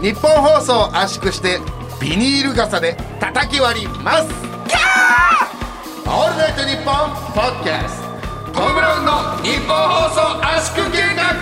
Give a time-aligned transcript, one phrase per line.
[0.00, 1.58] 日本放送を圧縮して
[2.00, 4.24] ビニール傘で叩き割ります。
[6.06, 6.94] オールナイトニッポン
[7.34, 8.06] ポッドキャスト。
[8.52, 9.12] トム・ブラウンの
[9.42, 11.34] 日本放送圧縮計画。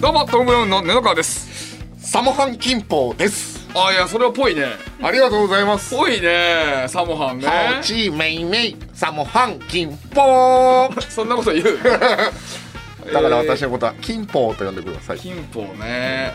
[0.00, 1.78] どうもトム・ブラウンの布川です。
[1.98, 3.60] サモハン金峰です。
[3.74, 4.64] あいやそれはぽいね。
[5.02, 5.94] ありがとうございます。
[5.94, 7.46] ぽいねサモハンね。
[7.46, 11.78] ハオチーメイメイサモハン金峰 そんなこと言う？
[13.06, 15.18] だから私のことは金峰と呼んでください。
[15.18, 16.32] 金峰ね、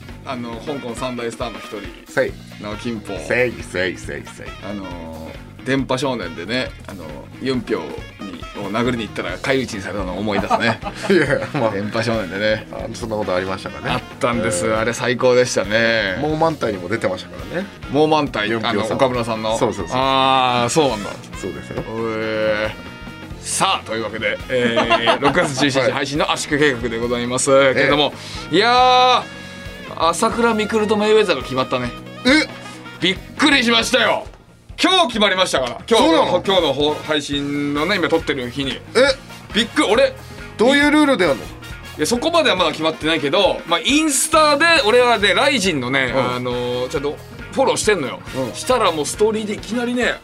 [0.00, 2.64] うんあの香港三大スターの一人。
[2.64, 4.46] の金峰せいせいせいせい。
[4.68, 5.30] あの
[5.64, 7.04] 電波少年でねあの
[7.40, 7.80] ユンピョ
[8.20, 10.80] にを殴りに行ったら返り討ちにされたのを思い出すね。
[11.10, 11.70] いやまあ。
[11.70, 12.66] 電波少年でね。
[12.72, 14.72] あそんなことありましたかあねったんです。
[14.74, 16.18] あれ最高でしたね。
[16.20, 17.66] もう満タイにも出てましたからね。
[17.90, 18.80] もう満タイユンピョさん。
[18.80, 19.56] あの岡村さんの。
[19.58, 19.96] そうそうそう。
[19.96, 21.10] ああそうなんだ。
[21.36, 21.82] そうですよ。
[21.88, 22.85] えー
[23.46, 27.74] さあというわけで、えー、 6月17日配信の圧縮計画でございます。
[27.74, 28.12] けれども、
[28.50, 29.22] いやー
[30.08, 31.92] 朝倉未来とメイウェザーが決まったね。
[32.24, 32.48] え？
[33.00, 34.26] びっくりしましたよ。
[34.82, 35.80] 今日決まりましたから。
[35.88, 36.42] 今日のの？
[36.44, 38.72] 今日の放配信のね今撮ってる日に。
[38.72, 38.80] え？
[39.54, 40.12] びっくり俺
[40.58, 41.44] どういうルールでやるの？
[41.44, 41.46] い
[42.00, 46.34] やそこまではまだ決まってないけど、まあ、インスタで俺はねライジンのね、うん。
[46.34, 47.16] あのーちゃんと
[47.52, 48.54] フォローしてんのよ、うん。
[48.54, 50.14] したらもうストーリーでいきなりね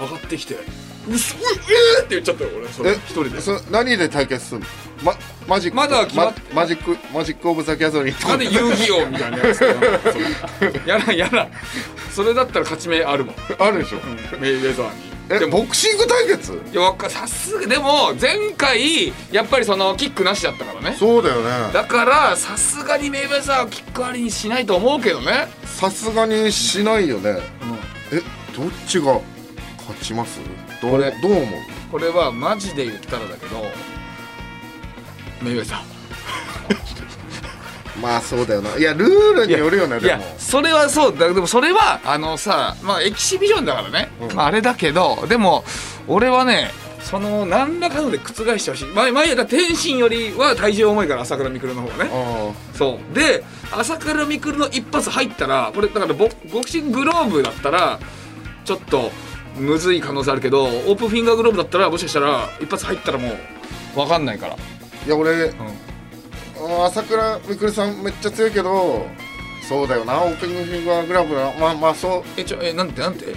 [0.00, 0.56] 上がってきて
[1.14, 2.90] 「うそえー!」って言っちゃったよ俺それ。
[2.90, 3.40] え一人で。
[3.40, 4.66] そ何で対決するの？
[5.02, 5.14] ま
[5.48, 5.76] マジック。
[5.76, 9.62] まだ決まっマジックマジックオブザギャザリンなんで遊戯王みたいなやつ
[10.86, 11.50] やらんやらん。
[12.14, 13.98] それだったら勝ち目あるもん、あるでしょ。
[14.38, 15.10] メイウェザーに。
[15.32, 16.60] えボクシング対決？
[16.72, 20.96] いやわかさすがでも前回やっぱりそのキックなしだったからね。
[20.98, 21.72] そうだよね。
[21.72, 27.38] だからさすがにメイウェザーはキックありにしないと思うけどね、さすがにしないよね。
[28.12, 28.20] え
[28.56, 29.20] どっちが
[29.78, 30.40] 勝ちます？
[30.82, 31.46] どれどう思う？
[31.90, 33.64] これはマジで言ったらだけど
[38.00, 38.76] まあそうだよな。
[38.76, 40.34] いやルールによるよねいやでも。
[40.38, 41.18] それはそう。
[41.18, 44.34] だでもそれはあのさまあエキシビジョンだからね、うん。
[44.34, 45.64] まあ、あれだけどでも
[46.06, 46.70] 俺はね
[47.02, 48.86] その何らかので覆してほしい。
[48.88, 52.10] 前前だ天心よりは体重重いから朝倉未来の方がね。
[52.12, 52.52] あ。
[52.76, 53.14] そう。
[53.14, 53.42] で
[53.72, 57.98] 朝倉未来の一発入ったらこれだからボボクシンググローブだったら
[58.64, 59.10] ちょっと
[59.60, 63.36] むずい可能性あるけどオープンフィンガーグローブだったらもしかしたら一発入ったらもう
[63.94, 66.84] 分かんないから、ーいや俺うん。
[66.84, 69.06] 朝倉未来さんめっちゃ強いけど
[69.70, 71.52] そうだよなオープニングフィンガーグラブな。
[71.60, 72.22] まあまあそう。
[72.36, 73.24] えちょえなんて なんて？
[73.26, 73.36] えも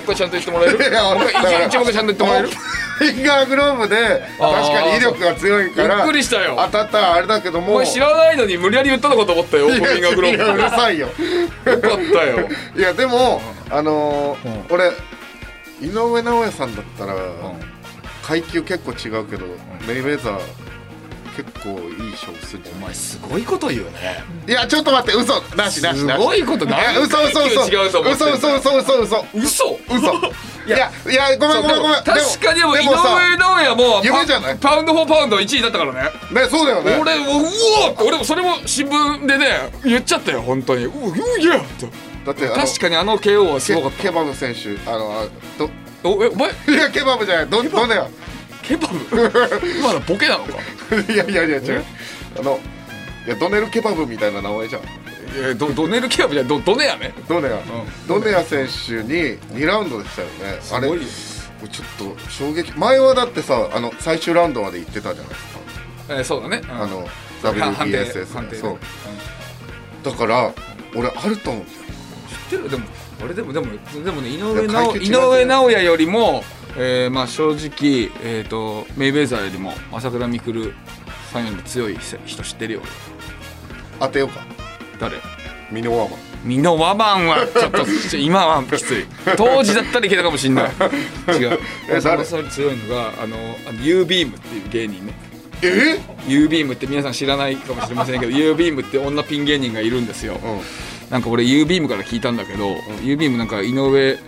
[0.00, 0.78] 一回ちゃんと言ってもらえる？
[0.78, 0.84] も
[1.26, 2.48] う一回一一もう一回ちゃんと言ってもらえる？
[2.48, 6.54] フィンガーグローブで確かに威力が強いからびっくりしたよ。
[6.56, 7.74] 当たったらあれだけども。
[7.74, 11.08] お前知らないのに無理やり言ったのかと思ったよオープニンググローいやうるさいよ。
[11.64, 11.94] ブよかった
[12.24, 12.48] よ。
[12.76, 14.64] いやでも、あのーうん。
[14.70, 14.86] 俺
[15.82, 17.14] 井上尚弥さんだったら、
[18.26, 19.44] 階級結構違うけど、
[19.86, 20.38] メイウェザー
[21.36, 24.24] 結構いい勝負するんじゃお前すごいこと言うね。
[24.46, 25.40] ないいやちょっと待って嘘。
[25.56, 26.20] なしなしなし。
[26.20, 26.70] すごいことい？
[26.70, 27.46] や何嘘嘘。
[27.46, 29.78] 嘘違うと思って嘘嘘嘘嘘嘘嘘。
[29.88, 30.32] 嘘？
[30.66, 32.02] いやいやごめんごめんごめん。
[32.04, 34.58] 確かにでも井上尚弥も夢じゃない？
[34.58, 36.10] パパウンド・フォー・パウンド1位だったからね。
[36.32, 36.98] ねそうだよね。
[37.00, 40.86] 俺もううおーって俺もそれも新聞でね言っちゃったよ本当に。
[40.86, 41.86] うういやって。
[42.24, 43.96] だってあの確かにあの KO はすごかった。
[43.98, 45.26] ケケバブ選手あのあ
[45.58, 45.68] ど
[46.04, 46.50] おえお前？
[46.50, 47.48] いやケバブじゃない。
[47.48, 48.08] どどんだよ？
[48.66, 49.30] ケバブ？
[49.78, 50.52] 今のボケなのか？
[51.12, 51.84] いやいやいや違う。
[52.38, 52.60] あの
[53.26, 54.82] いやドネルケバブみたいな名前じゃん。
[54.82, 54.86] い
[55.42, 57.12] やドドネルケバブじゃドドネやね。
[57.28, 57.62] ドネア、ん。
[58.06, 60.60] ドネア選手に2ラウンドでしたよね。
[60.72, 62.72] あれちょっと衝撃。
[62.72, 65.60] 前はだってさあの最終ラウンドまで行ってたじゃないですか。
[66.10, 66.82] えーそうだね、うん。
[66.82, 67.08] あの
[67.42, 68.78] WBSS そう。
[70.04, 70.52] だから
[70.94, 71.64] 俺あると思う
[72.50, 72.70] 知ってる？
[72.70, 72.84] でも
[73.24, 73.66] 俺でもでも
[74.04, 76.44] でもね井上井上尚弥よりも、
[76.76, 80.72] えーまあ正直、えー、とメイウェザーよりも朝倉未来
[81.32, 81.96] さんよりも強い
[82.26, 82.80] 人知ってるよ。
[84.00, 84.44] 当てようか。
[84.98, 85.18] 誰？
[85.70, 86.18] ミノワマン。
[86.44, 89.06] ミノワマンはちょっと今はきつい。
[89.36, 90.70] 当時だったらいけたかもしんない。
[91.38, 91.58] 違う。
[91.96, 93.36] 朝倉さんより強いのがあの
[93.68, 95.14] あの U ビームっていう芸人ね。
[95.62, 95.98] え
[96.28, 100.60] ？U ビームって皆さん知らないかもしれませんけど U ビームって女ピン芸人がいるんですよ、うん。
[101.10, 104.18] なんか俺 U ビームから聞いたんだけど、U ビームなんか井上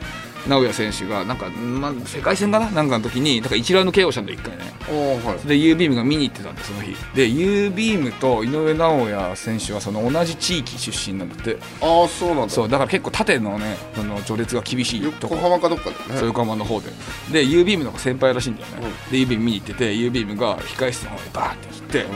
[0.48, 2.70] 尚弥選手がなんか、まあ、世界戦かな？
[2.70, 5.48] なんかの時になんか一ラウンド KO したんだ1回ねはい。
[5.48, 6.94] で U ビームが見に行ってたんでその日。
[7.14, 11.56] で U ビームと井上尚弥選手はその同じ地域出身なんだって。
[11.80, 12.50] ああそうなんだ。
[12.50, 15.34] そうだから結構縦のねその序列が厳しいとこ。
[15.34, 16.18] 横浜かどっかでね。
[16.18, 16.90] そう横浜の方で。
[17.32, 22.06] で U ビームの方が先輩らしいんだよね、で U ビーム見に行ってて U ビームが控室の方にバーって来て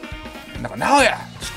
[0.60, 1.50] 「なんか直哉!」っつっ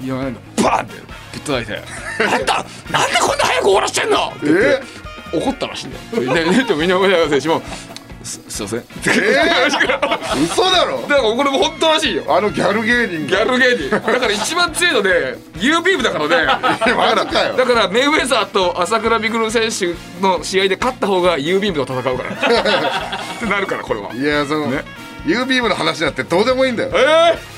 [0.00, 1.82] て井上尚弥がバーンってぶったたいて
[2.34, 5.01] 「あんたなんでこんな早く終わらしてんの!」って言って
[5.32, 6.34] 怒ったらしいんだよ。
[6.34, 7.62] でででも井上尚弥選手も
[8.24, 8.78] 「すすいません。
[8.78, 11.02] えー、嘘だろ。
[11.02, 12.24] だからこれも本当らしいよ。
[12.28, 13.90] あのギャル芸人ギャル芸人。
[13.90, 16.46] だから一番強いので U ビームだからね。
[16.46, 17.56] だかよ。
[17.56, 22.30] だからメイウェザーと朝倉未来選手の試合で勝った方が U ビームと戦うから。
[23.36, 24.14] ってなるからこれは。
[24.14, 24.84] いやその、ね。
[25.26, 26.90] U ビームの話だってどうでもいいんだよ。
[26.94, 27.51] えカ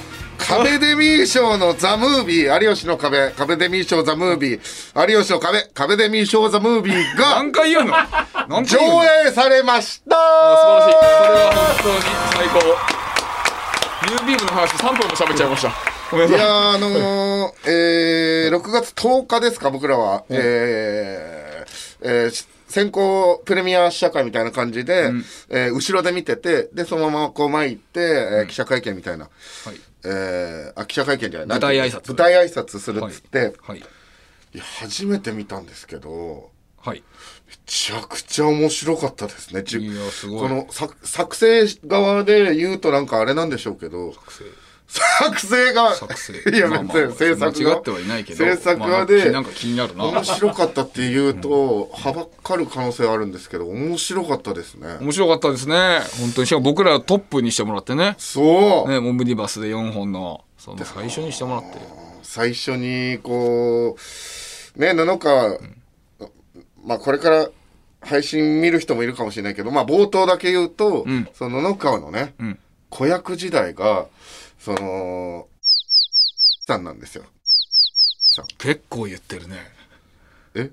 [0.62, 3.30] ベデミー賞のザ・ムービー有吉の壁。
[3.32, 5.10] カベデミー賞ザ・ムービー。
[5.10, 5.62] 有吉の壁。
[5.72, 7.92] カベデミー賞ザ・ムービーー、が何回言うの？
[8.48, 9.00] 何回言うの？
[9.02, 10.16] 上映されました。
[10.16, 10.98] あ素晴らしい。
[10.98, 12.02] それは本当に
[12.34, 12.58] 最高。
[14.12, 15.72] U ビームの話3分も喋っちゃいました。
[16.10, 16.46] ごめんいなさい。
[16.46, 25.12] やーあのー、えー、6月10日ですか僕らは、えーえー先行プレミア試写会みたいな感じで、
[25.48, 29.24] えー後ろで見ててでそのままこう前行って、えー記者会見みたいな、
[29.64, 31.48] はいえーあ記者会見じゃない。
[31.48, 32.08] 舞台挨拶。
[32.08, 33.78] 舞台挨拶するっつって、はい。
[33.78, 34.58] い。
[34.58, 37.02] や初めて見たんですけどはい。
[37.48, 39.62] めちゃくちゃ面白かったですね。
[39.62, 40.48] じいやすごい。
[40.48, 44.44] この作作成側で言うとなんかあれなんでしょうけど、作成
[45.72, 46.50] が、作成。
[46.50, 50.04] いや、まあまあ制作間違ってはいないけど制作まあ側で、なんか気になるな。
[50.04, 54.98] 面白かったって言うと、はばかる可能性はあるんですけど、面白かったですね。
[55.00, 56.00] 面白かったですね。
[56.20, 56.46] 本当に。
[56.46, 58.14] しかも僕らトップにしてもらってね。
[58.18, 61.78] そう、ねモブディバスで4本のその最初にしてもらって。
[62.22, 63.96] 最初に、こ
[64.76, 65.58] う、ね、布川、
[66.84, 67.48] まあこれから
[68.00, 71.28] 配信見る人もいるかもしれないけど、まあ冒頭だけ言うと、ん。
[71.34, 72.58] その布川のね、ん。
[72.90, 74.06] 子役時代が、
[74.64, 75.46] その、
[76.66, 77.24] さんなんですよ。
[78.58, 79.58] 結構言ってるね。
[80.54, 80.70] え？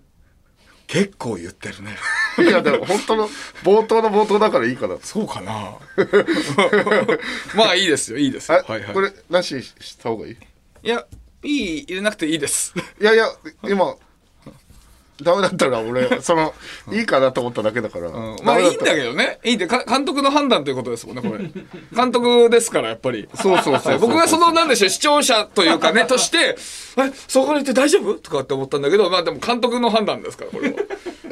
[0.88, 1.98] 結構言ってるね。
[2.40, 3.30] いや、でも本当の、
[3.64, 4.98] 冒頭の冒頭だからいいかな。
[5.02, 5.78] そうかな。
[7.56, 8.52] まあいいですよいいです。
[8.52, 8.94] はいはい。
[8.94, 10.38] これ、なしした方がいい？
[10.84, 11.06] いや
[11.44, 12.74] いい入れなくていいです。
[13.00, 13.28] いやいや、
[13.64, 13.96] 今、
[15.22, 16.54] ダメだったら俺、その、
[16.92, 18.08] いいかなと思っただけだから。
[18.08, 18.36] うん。
[18.44, 19.40] まあいいんだけどね。
[19.44, 21.50] いいんでか監督の判断ということですもんねこれ。
[21.96, 23.28] 監督ですからやっぱり。
[23.36, 26.56] そうそうそう僕がそのなんでしょう視聴者というかねとして
[26.98, 28.16] えそこに行って大丈夫？
[28.16, 30.76] とかって思ったんだけどまあでもど監督の判断ですからこれは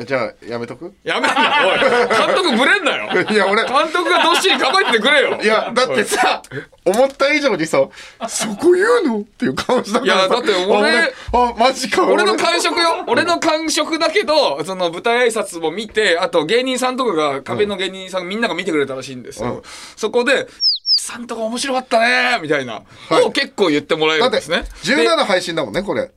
[0.05, 0.93] じゃあ、やめとく？
[1.03, 1.79] やめんなおい。
[1.79, 3.09] 監督ぶれんなよ。
[3.29, 5.39] いや、俺、監督がどっしり構えててくれよ。
[5.41, 6.41] いや、だってさ、
[6.85, 7.87] 思った以上にさ、
[8.27, 9.19] そこ言うの？
[9.19, 10.19] っていう顔したからさ。
[10.19, 12.05] いやだって俺あ、あマジか。
[12.05, 13.03] 俺の感触よ。
[13.07, 19.61] 俺の感触だけどその舞台挨拶も見てあと芸人さんとかが壁の芸人さんみんなが見てくれたらしいんですよ、うん。
[19.95, 20.47] そこで
[20.97, 22.81] 「さんとか面白かったね」みたいな
[23.25, 24.63] を結構言ってもらえるんですね。
[24.83, 26.11] 17配信だもんね、これ。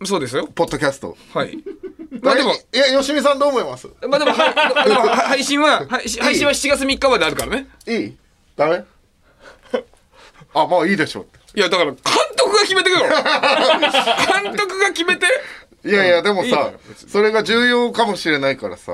[0.00, 0.46] でそうですよ。
[0.54, 1.16] ポッドキャスト。
[1.32, 1.58] はい
[2.22, 3.88] まあでもいや、吉見さんどう思います？
[4.08, 7.68] まあでもは でもは配信は配信配信は7月3日まであるからね。
[7.86, 8.16] いい？
[8.56, 8.84] ダメ？
[10.54, 11.24] あ、まあいいでしょう。
[11.24, 11.60] って。
[11.60, 11.96] いやだから監
[12.36, 13.04] 督が決めてくよ。
[13.08, 15.26] 監督が決めて
[15.86, 16.72] いやいや、でもさよ、
[17.08, 18.92] それが重要かもしれないからさ。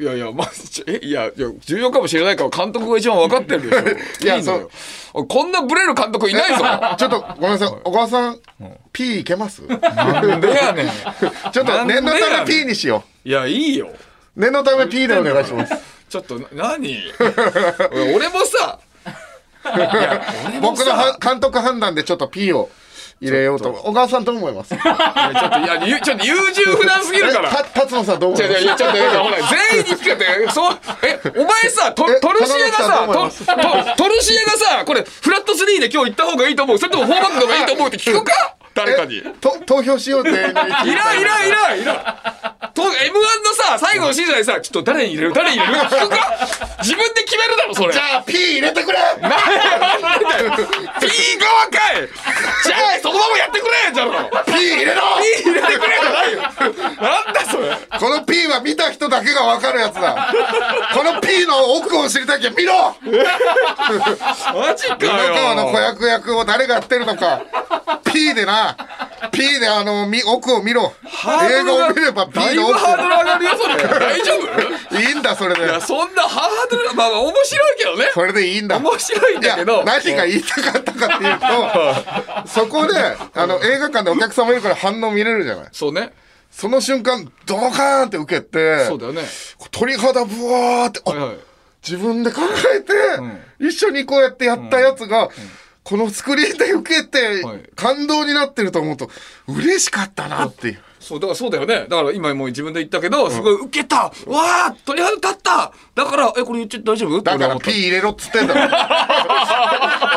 [0.00, 4.24] いやいや、まあ、ちょえ、いや、いや、重要かもしれないから、監督が一番分かってるでしょ。
[4.24, 4.70] いやのよ
[5.12, 6.64] こんなブレる監督いないぞ。
[6.96, 7.68] ちょっと、ごめんなさい。
[7.82, 8.38] 小川さん、
[8.92, 9.62] P いけます？
[9.66, 10.86] ちょっなんでやねん。
[11.52, 13.88] と念のため P にしよいや、いいよ。
[13.88, 14.40] う。
[14.40, 15.74] 念のため P でお願いします。
[16.08, 16.96] ちょっと、な何？
[18.14, 18.78] 俺もさ、
[20.62, 22.70] 僕の監督判断でちょっと P を
[23.20, 23.72] 入れようと。
[23.72, 27.50] 小川さんどう思います ちょっと、いや、ゆちょっと優柔不断すぎるから。
[27.50, 28.62] た辰野さんどう思います？
[28.62, 29.36] いやちょっと、ほら、
[29.72, 30.24] 全員に聞けて、
[30.54, 36.78] そう、え、お前さ、トえトルシエがさ、トトトルシエがさ、これ、フラット3で今日行った方がいいと思う。
[36.78, 38.32] それとも4バックの方がいいと思うって聞くか？
[38.74, 39.20] 誰かに。
[39.40, 40.30] と投票しようって。
[40.30, 42.92] いらんいらんいらんいらんと M1 の
[43.54, 45.32] さ、最後のシーズンでさ、ちょっと誰に入れる？
[45.32, 45.86] 誰に入れる？
[45.86, 46.38] 聞くか？
[46.84, 47.92] 自分で決めるだろ、それ。
[47.92, 48.98] じゃあ P 入れてくれ
[51.10, 52.08] P 側かい
[52.64, 54.12] じゃあ、そのままやってくれじゃろ
[54.46, 55.02] !P 入れろ
[55.42, 56.40] P 入れてくれじゃないよ
[57.00, 60.32] なんだそれこの P は見た人だけがわかるやつだ。
[60.94, 67.42] この P の奥を知りたいけど見ろマジかよ布川の子役役を誰がやってるのか。
[68.04, 68.76] P でな。
[69.32, 70.92] P であの、み奥を見ろ。
[71.50, 73.76] 映画を見れば P だいぶの奥ハードル上がるよそれ。
[73.98, 75.64] 大丈夫いいんだ、それで。
[75.64, 75.80] いや。
[75.80, 78.10] そんなハードルまあまあ面白いけどね。
[78.14, 78.76] それでいいんだ。
[78.78, 79.84] 面白いんだけど。
[79.84, 82.98] 何が言いたかったかっていうと、そこで、
[83.34, 85.68] あの、映画館でお客様いるから反応見れるじゃない。
[85.72, 86.12] そうね。
[86.50, 89.22] その瞬間、ドカーンって受けて、そうだよね。
[89.70, 91.36] 鳥肌ブワーって、あはいはい。
[91.86, 92.40] 自分で考
[92.74, 92.92] えて、
[93.60, 95.28] 一緒にこうやってやったやつが、
[95.88, 97.60] このスクリーンで受けて、はい。
[97.74, 99.08] 感動になってると思うと、
[99.48, 100.82] 嬉しかったなっていう。
[101.00, 101.86] そうだからそうだよね。
[101.88, 104.12] だから今もう自分で言ったけどすごいウケた。
[104.26, 105.72] うわあ鳥肌立った。
[105.94, 107.22] だからえこれ言っちゃ大丈夫？
[107.22, 107.70] だから俺は思った。
[107.70, 108.60] P 入れろっつってんだろ。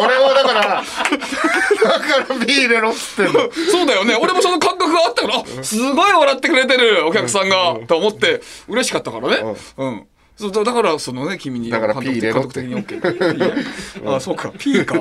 [0.04, 3.40] 俺はだから、だから P 入れろっつってんの。
[3.72, 4.16] そうだよね。
[4.22, 9.56] 俺もその感覚があったからあすごい笑ってくれてるお客さんがと思って嬉しかったからね。
[9.78, 10.08] うん
[10.42, 14.52] そうだだからそのね君にだから監 P 督入れろ監督的に OK かあそうか。
[14.58, 14.96] P か。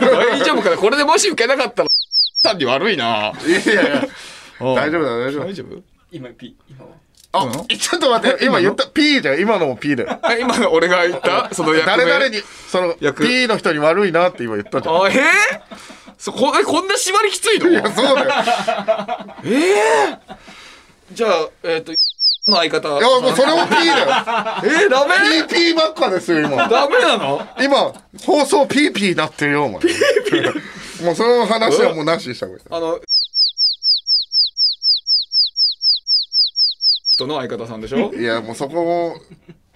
[0.00, 0.76] 大丈夫かな。
[0.76, 1.88] これでもし受けなかったら
[2.44, 3.32] さんに悪いな。
[3.46, 4.06] いやいやいや。
[4.60, 5.44] 大丈夫だ大丈夫。
[5.46, 5.82] 大丈夫？
[6.12, 6.90] 今 P 今は。
[7.30, 9.40] あ、うんちょっと待って今言った P じゃん。
[9.40, 10.18] 今のも P だよ。
[10.30, 11.48] え今の俺が言った？
[11.52, 11.96] その役名？
[12.06, 14.94] 誰々にその役？P の人に悪いなって今言ったじゃん。
[14.96, 15.18] あえー、
[16.16, 17.68] そこえこんな縛りきついの？
[17.70, 18.30] いやそうだよ。
[19.44, 20.18] ええ
[21.12, 21.92] じゃあえっ、と
[22.46, 22.88] の相方。
[22.98, 24.06] いやもうそれも P だよ。
[24.64, 26.68] えー、ダメ？PP ばっかですよ今。
[26.68, 27.46] ダメなの？
[27.60, 27.92] 今
[28.24, 29.80] 放送 PP なってるよお前。
[31.02, 32.98] もうその話はもうなしにした方がいいあの
[37.12, 38.12] 人の相方さんでしょ？
[38.14, 39.16] いやもうそこも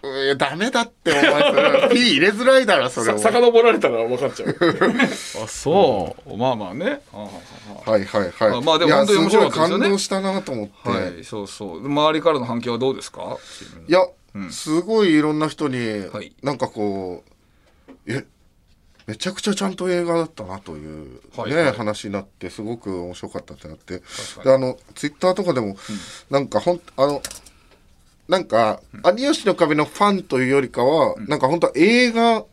[0.04, 1.52] いやダメだってお前そ
[1.88, 4.56] れ P 入れづらいだろそれさも遡られたら分かっちゃう。
[5.44, 6.36] あそう。
[6.36, 7.00] まあまあね。
[7.12, 7.28] は
[7.86, 8.32] はいはい。
[8.32, 9.78] はいあまあでも本当に面白かったですよね。
[9.78, 11.24] すごい感動したなと思って、いはい。
[11.24, 11.46] そう。
[11.46, 13.36] そう周りからの反響はどうですか？
[13.86, 14.00] いや、
[14.50, 15.78] すごいいろんな人に、
[16.12, 16.34] はい。
[16.42, 17.32] なんかこう
[18.12, 18.24] え
[19.06, 21.72] めちゃくちゃちゃんと映画だったなという、ねはいはい。
[21.72, 23.98] 話になってすごく面白かったってなって。
[23.98, 25.76] であのツイッターとかでも、
[26.30, 27.22] なんかほんあの
[28.28, 28.80] なんか、
[29.18, 32.48] 有吉の壁のファンというよりかは、なんか本当映画好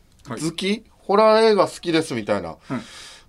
[0.54, 2.56] き、ホラー映画好きですみたいな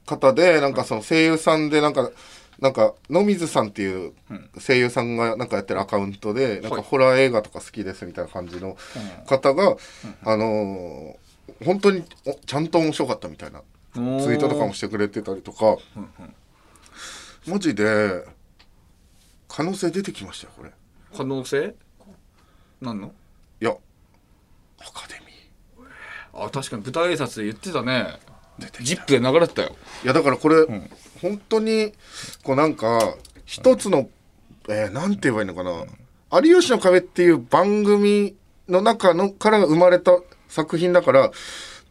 [0.06, 2.12] 方で、なんかその声優さんでなんか
[2.60, 4.14] なんか野水さんっていう
[4.60, 8.78] 声優さんがなんかやってるアカウントで、なんかホラー映画とか好きですみたいな感じの
[9.28, 9.76] 方が、
[10.24, 13.62] あのー本当におちゃんと面白かったみたいな
[13.94, 15.78] ツイートとかもしてくれてたりとか、
[17.46, 18.24] マジで
[19.48, 20.72] 可能性出てきましたよこれ。
[21.16, 21.76] 可能性？
[22.82, 23.14] なんの？
[23.62, 23.76] いや
[24.80, 26.46] アカデミー。
[26.46, 28.20] あ確かに舞台挨拶で言ってたね。
[28.82, 29.76] ジップで流れてたよ。
[30.04, 30.66] いやだからこれ、
[31.22, 31.94] 本当に
[32.44, 34.10] こうなんか一つの、
[34.70, 35.86] えーなんて言えばいいのかな
[36.44, 38.36] 「有吉の壁」っていう番組
[38.70, 40.12] の中のから生まれた
[40.48, 41.32] 作品だから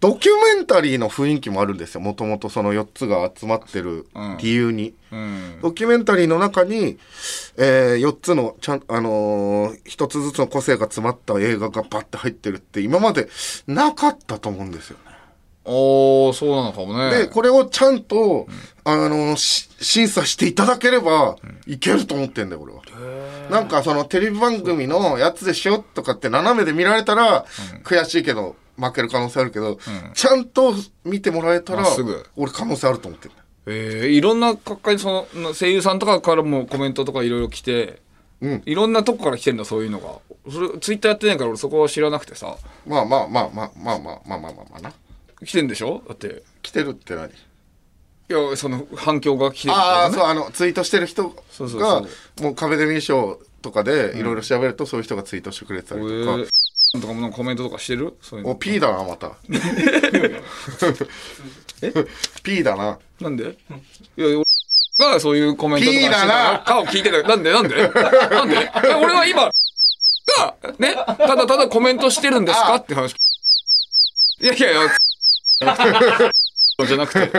[0.00, 4.06] ドキュメンタリーの雰囲気もあるんですよもともとその4つが集まってる
[4.40, 4.94] 理由に。
[5.12, 6.98] うんドキュメンタリーの中に、
[7.56, 13.28] え4つのちゃん、あのー、1つずつの個性が詰まった映画がバッて入ってるって今まで
[13.66, 15.10] なかったと思うんですよね。
[15.64, 18.46] おーそうなのかもねで、これをちゃんと、
[18.84, 22.80] あの、し審査していただければ、いけると思ってんだよ、俺は。
[23.50, 27.44] なんか、その、テレビ番組のやつでしょとかって斜めで見られたら、
[27.84, 29.78] 悔しいけど、負ける可能性あるけど、
[30.14, 30.72] ちゃんと
[31.04, 31.84] 見てもらえたら
[32.36, 33.44] 俺可能性あると思ってんだよ。
[33.66, 38.00] えー、いろんな各界その声優さんとかからもコメントとかいろいろ来て、
[38.40, 38.62] うん。
[38.64, 40.18] いろんなとこから来てんだそういうのが。
[40.50, 42.56] それツイッターやってないから俺そこは知らなくてさ。
[42.86, 44.92] まあまあまあまあまあまあまあまあまあまあな。
[45.44, 46.02] 来てんでしょ？
[46.08, 46.42] だって。
[46.62, 47.28] 来てるって何？
[47.28, 47.32] い
[48.32, 52.02] やその反響が来てるああ、ねそう、あの、ツイートしてる人そうそうが
[52.38, 56.36] そ、もう壁デミー賞とかでいろいろ調べると、そういう人がツイートしてくれてたりえとか。
[56.36, 56.48] ー
[56.92, 58.16] とかもコメントとかしてる？
[58.20, 59.30] そういうお、の P だな、また。
[62.42, 62.98] P だな。
[63.20, 63.44] なんで？
[63.44, 63.46] い
[64.20, 64.26] や
[64.98, 66.58] 俺がそういうコメントとか P だな。
[66.60, 67.52] かを聞いてたなんで？
[67.52, 67.76] なんで？
[67.76, 68.56] なんで？
[68.84, 69.50] え俺は今が
[70.78, 70.94] ね？
[70.94, 72.74] ただただコメントしてるんですか？
[72.76, 73.14] って話。
[74.40, 74.80] いやいやいや。
[76.86, 77.30] じゃなくて。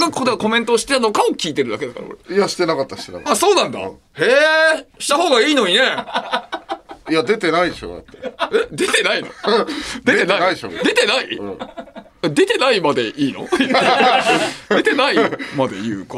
[0.00, 2.36] がこだコメントをしてたのかを聞いてるだけだから俺。
[2.36, 3.78] いや、してなかった、してなかっあそうなんだ。
[3.80, 4.86] へえ。
[4.98, 5.80] した方がいいのにね。
[5.80, 6.67] た。
[7.10, 8.18] いや、出てないでしょ、だって。
[8.52, 9.28] え出てないの？
[10.04, 10.54] 出てない？
[10.54, 10.68] でしょ。
[10.70, 11.40] 出てない、
[12.34, 13.46] 出てないまでいいの？
[14.70, 15.16] 出てない
[15.56, 16.16] まで言うか、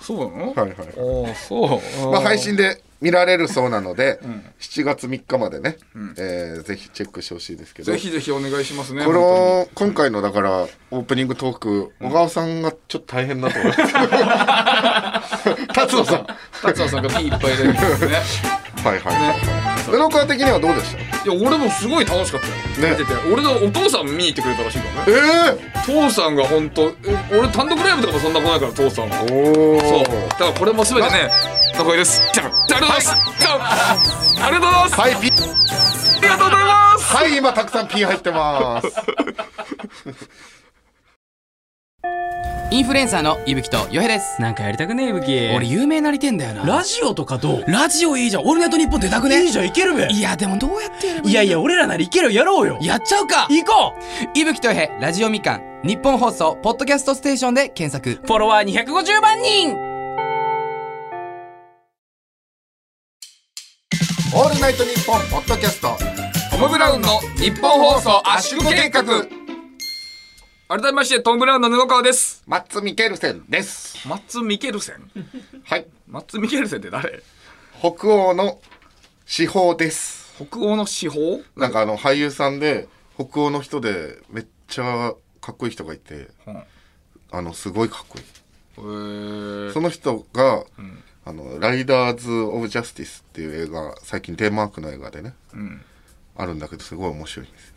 [0.00, 2.10] そうなの、はいはいああそう。
[2.10, 4.18] まあ、配信で見られるそうなので、
[4.60, 5.76] 7月3日までね、
[6.18, 7.92] えーぜひチェックしてほしいですけど。
[7.92, 13.82] ぜひぜひお願いしますねこ本の、今回のだから、オープニングトーク、小川さんがちょっと大変だと思いま
[15.22, 15.66] す。
[15.74, 16.26] 達野さん。
[16.62, 18.16] 達也さんがピーいっぱい出るんですね
[18.86, 19.82] はいはいはいはい。
[19.86, 21.02] 布川的にはどうでした？
[21.30, 22.96] いや俺もすごい楽しかったよ、ね。
[22.98, 23.14] 見てて。
[23.32, 25.60] 俺のお父さん見に行ってくれたらしいからえね。
[25.74, 26.94] え父さんが本当え
[27.32, 29.22] 俺単独ライブとかもそんな来ないから父さんは。
[29.22, 29.80] おお。
[29.80, 30.04] そう。
[30.28, 31.30] だからこれも全てね
[31.74, 32.22] 高いです。
[32.32, 33.16] じゃあありがとうございます。
[33.38, 35.00] じゃあありがとうございます。
[35.00, 35.30] はい、ピあ
[36.22, 37.16] りがとうございます。
[37.16, 38.88] はい、今たくさんピン入ってます。
[42.68, 44.42] インフルエンサーのいぶきとよへです。
[44.42, 45.52] なんかやりたくねえ、武器。
[45.54, 46.64] 俺有名なりてんだよな。
[46.64, 47.64] ラジオとかどう？
[47.70, 48.42] ラジオいいじゃん。
[48.42, 50.08] オールナイトニッポン出たくねいいじゃん、いけるべ。
[50.10, 52.76] いやでもどうやってやればいいいやいや、俺らならいけるやろうよ。
[52.82, 53.46] やっちゃうか。
[53.48, 53.94] 行こ
[54.34, 58.20] いぶきとよへラジオみかん日本放送ポッドキャストステーションで検索。
[58.20, 59.76] うフォロワー250万人。
[64.34, 65.96] オールナイトニッポンポッドキャスト。
[66.50, 69.02] トム・ブラウンの日本放送圧縮計画
[70.68, 72.42] 改めましてトム・ブラウンの布川です。
[72.44, 74.08] マッツ・ミケルセンです。
[74.08, 75.10] マッツ・ミケルセン？
[75.62, 75.86] はい。
[76.08, 77.22] マッツ・ミケルセンって誰？
[77.78, 78.58] 北欧の
[79.26, 80.34] 至宝です。
[80.44, 81.40] 北欧の至宝？
[81.54, 86.62] なんかあの俳優さんで北欧の人でめっちゃかっこいい人がいて、うん。
[87.30, 88.24] あのすごいかっこいい。
[89.72, 90.64] その人が、
[91.24, 95.32] あのライダーズ・オブ・ジャスティスっていう映画最近デンマークの映画でね、
[96.36, 97.75] あるんだけどすごい面白いんですよ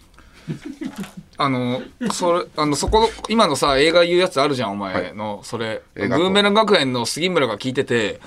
[1.37, 5.81] あのそれあのそこの今のさ映画言うやつあるじゃんお前の、それ。
[5.95, 8.19] ブーメラン学園の杉村が聞いてて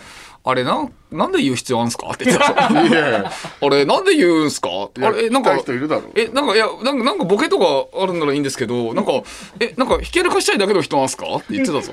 [0.44, 2.08] あれなんなんで言う必要あるんすか？
[2.10, 3.30] って言ってた いや
[3.60, 4.68] あれなんで言うんすか？
[5.00, 9.12] あれえなんかえなんかいやなんかなんかボケとかあるんならいいんですけどなんか
[9.60, 11.26] えなんかひけらかしたいだけの人なんすか？
[11.36, 11.92] って言ってたぞ。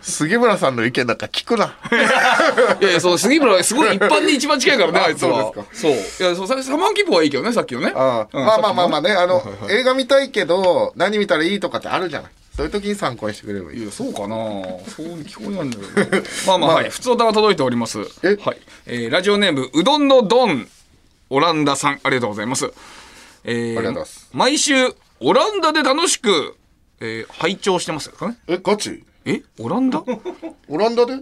[0.00, 1.74] 杉村さんの意見なんか聞くな。
[2.80, 5.50] いやいやそう杉村はすごい一般に一番近いからねああいつは。
[5.72, 6.28] そうですそう。
[6.28, 7.92] いやそうさサマンキッポはいいけどねさっきのね。
[7.96, 13.82] ああうんまあまあまあまあねあの、映画見たいけど何見たらいいとかってあるじゃないそういう時に参考にしてくれればいい。
[13.82, 14.36] いやそうかな。
[14.88, 16.90] そうに聞こえないんだけどまあまあ、はい。
[16.90, 17.98] 普通歌が届いております。
[18.22, 18.36] え？
[18.44, 20.68] はい、えーラジオネームうどんのドン
[21.30, 22.70] オランダさんありがとうございます。
[23.44, 24.28] えーありがとうございます。
[24.32, 24.74] 毎週
[25.20, 26.56] オランダで楽しく、
[27.00, 28.36] えー拝聴してますかね？
[28.46, 29.04] えガチ？
[29.24, 29.42] え？
[29.58, 30.02] オランダ？
[30.68, 31.14] オランダで？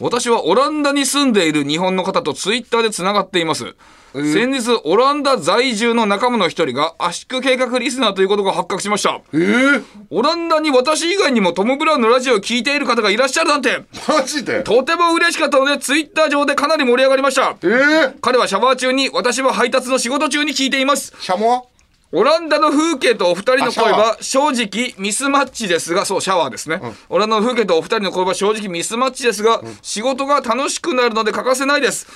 [0.00, 3.74] 私はオランダに住んでいる日本の方とツイッターでつながっています。
[4.14, 9.20] 先日、オランダ在住の仲間の一人が圧縮計画リスナーということが発覚しました。
[9.34, 14.62] えー、オランダに私以外にもトム・ブラウンのラジオを聞いている方がいらっしゃるなんて、マジで？
[14.62, 17.56] とても嬉しかったので、ツイッター上でかなり盛り上がりました。
[17.62, 21.14] えー、彼はシャワー中に、私は配達の仕事中に聞いています。
[21.20, 21.62] シャモは？
[22.10, 26.80] オランダの風景とお二人の声あは正直ミスマッチですが、そう、シャワーですね。
[27.10, 32.06] オランダの風景とお二人の声は正直ミスマッチですが、仕事が楽しくなるので欠かせないです。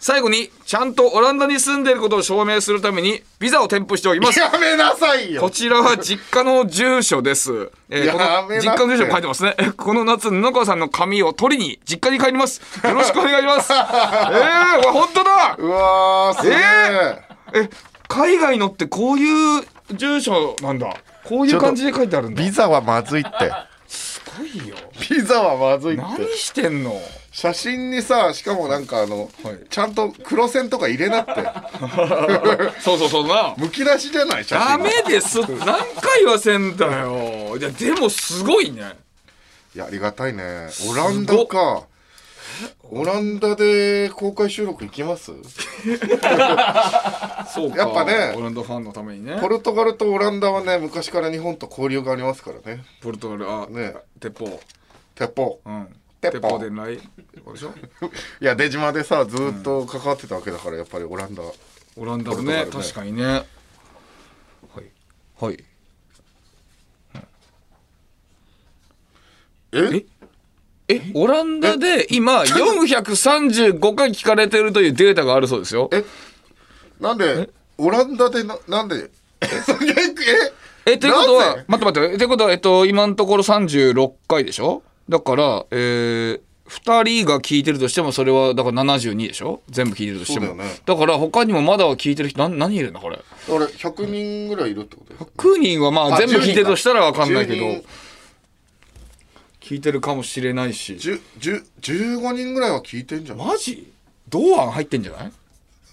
[0.00, 4.38] 最後に、ちゃんとオランダに住んでいることを証明するために、ビザを添付しておきます。
[4.38, 7.70] やめなさいよこちらは実家の住所です。
[7.90, 9.54] えーこの実家の住所書いてますね。
[9.58, 12.62] えこの夏、布川さんの紙を取りに実家に帰ります。
[12.82, 13.70] よろしくお願いします。
[13.76, 13.78] えー、
[14.82, 17.68] うわ本当だうわーすげええ、
[18.12, 19.64] 海外のってこういう
[19.94, 20.94] 住所なんだ。
[21.24, 22.42] こういう感じで書いてあるんだ。
[22.42, 23.30] ビザはまずいって
[23.88, 24.76] すごいよ。
[25.08, 27.00] ビザはまずいって何してんの？
[27.30, 31.32] 写真にさしかもなんかあの、はいちゃんと黒線とか入れなって
[32.82, 33.54] そうそうそうな。
[33.56, 34.44] むき出しじゃない？
[34.44, 35.40] 写真ダメです。
[35.40, 37.56] 何回言わせんだよ。
[37.58, 38.82] いや、でもすごいね。
[39.74, 41.84] いやありがたいねオランダか
[42.84, 45.32] オランダで公開収録行きます？
[47.52, 47.76] そうか。
[47.78, 49.38] やっぱねオランダファンのためにね。
[49.40, 54.60] ポルトガルとオランダはね昔から日本と交流がありますからねポルトガル、あ、ね鉄砲。
[55.14, 55.88] 鉄砲うん。
[56.20, 56.96] 鉄砲鉄砲伝来。
[56.96, 57.02] で
[57.56, 57.72] しょ？
[58.40, 61.42] いや出島でさずーっと関わってたわけだからやっぱりオランダ
[61.96, 63.24] オランダもねね確かにね。
[63.24, 63.44] はい。
[65.40, 65.64] はい。
[69.74, 70.04] ええ、
[71.14, 75.88] オランダで今435回聞かれてるというデータがあるそうですよ。
[75.92, 76.04] え
[77.00, 79.10] なんでオランダでななんで？
[79.40, 79.46] え？
[80.84, 84.82] え、ということは待って待って、ということは、えっと、今のところ36回でしょ？
[85.08, 89.62] だから、えー、2人が聞いてるとしても、それは、だから72でしょ？
[89.68, 90.46] 全部聞いてるとしても。
[90.46, 90.80] だよね。
[90.84, 93.20] だから、他にもまだ聞いてる人、な何いるんだ、これ？
[93.48, 97.84] 俺100人ぐらいいるってことです9人はまあ、あ全部聞いてるとしたらわかんないけ10ど人、
[99.72, 100.92] 聞いてるかもしれないし。
[100.92, 101.64] 10 10
[102.20, 103.90] 15人ぐらいは聞いてんじゃんマジ？
[104.28, 105.32] 堂安入ってんじゃない？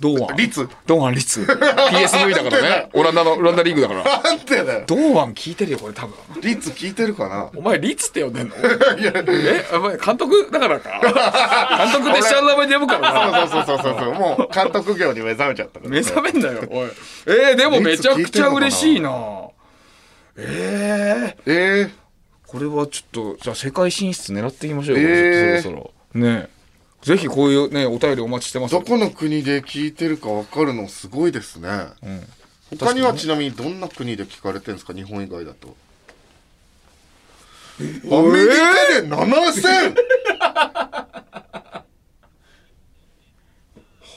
[0.02, 0.36] 堂安。
[0.36, 0.68] 率？
[0.86, 2.90] 堂安率？PSV だからね。
[2.92, 4.04] オランダの、オランダリーグだから。
[4.22, 6.42] なんでだよ堂安聞いてるよ、これ多分。
[6.42, 7.50] 率聞いてるかな？
[7.56, 8.56] お前、率って呼んでんの？
[8.60, 9.66] え？
[9.74, 10.90] お前、監督だからか？
[11.02, 13.48] 監督って下の名前で呼ぶからな。
[13.48, 16.90] そうそうそうそうそうもう監督業に目覚めちゃった目覚めんだよ、おい。
[17.28, 19.12] えー、でもめちゃくちゃ嬉しいな。
[20.36, 21.52] えー、
[21.86, 22.09] え
[22.52, 25.62] これはちょっと、じゃあ世界進出狙っていきましょうよ、えー。
[25.62, 26.20] そろそろ。
[26.20, 26.48] ね。
[26.50, 26.60] え
[27.04, 28.76] ぜひこういうね、お便りお待ちしてます。
[28.76, 31.70] ー、どこの国で聞いてるか分かるのすごいですね、
[32.78, 34.94] 他にはちなみにどんな国で聞かれてるんですか？
[34.94, 35.76] 日本以外だと。
[37.80, 37.90] アメ
[38.44, 38.56] リカ
[39.02, 39.96] で7000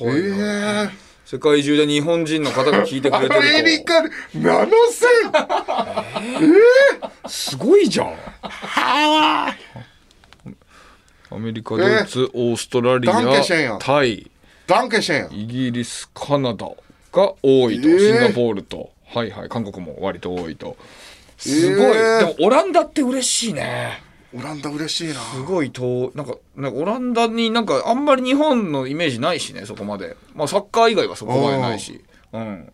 [0.01, 0.90] えー、
[1.25, 3.47] 世界中で日本人の方が聞いてくアれてると。
[3.47, 8.14] メリカで7000すごいじゃん。
[11.30, 14.30] アメリカ、ドイツ、オーストラリア、タイ、
[14.66, 16.66] ダンケシェンイギリス、カナダ
[17.12, 20.76] が多いと、えーシンガポールと、はいはい、韓国も割と多いと。
[21.38, 21.87] すごい。
[21.87, 24.02] えーでもオランダって嬉しいね。
[24.35, 30.16] オランダ嬉しいなすごいと、なんか、なんかオランダになんかあんまり日本のイメージないしね、そこまで。
[30.35, 32.02] まあサッカー以外はそこまでないし。
[32.32, 32.72] うん。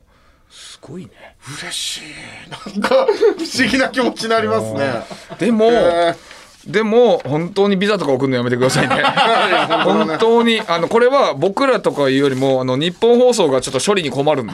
[0.51, 1.37] すごいね。
[1.61, 2.51] 嬉しい。
[2.51, 5.05] なんか不思議な気持ちになりますね。
[5.39, 6.39] でも、えー。
[6.69, 9.03] でも本当にビザとか送るのやめてくださいね。
[9.85, 14.53] 本当にあのこれは僕らとかいうよりもあの日本放送がちょっと処理に困るんで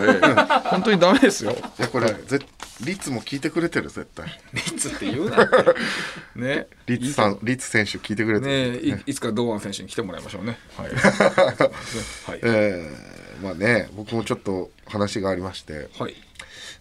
[0.64, 1.52] 本当にダメですよ。
[1.52, 2.38] いやこれ、ぜ
[2.82, 4.26] リツも聞いてくれてる絶対。
[4.52, 5.48] リツって言うな
[6.36, 6.66] ね。
[6.86, 10.58] リツさんリツ選手聞いてくれてる、ねいいつか堂安選手に来てもらいましょうね。
[10.76, 10.88] はい、
[12.30, 12.40] はい。
[12.42, 13.13] えー
[13.44, 15.88] まあね僕もちょっと話がありまして。
[15.98, 16.14] はい、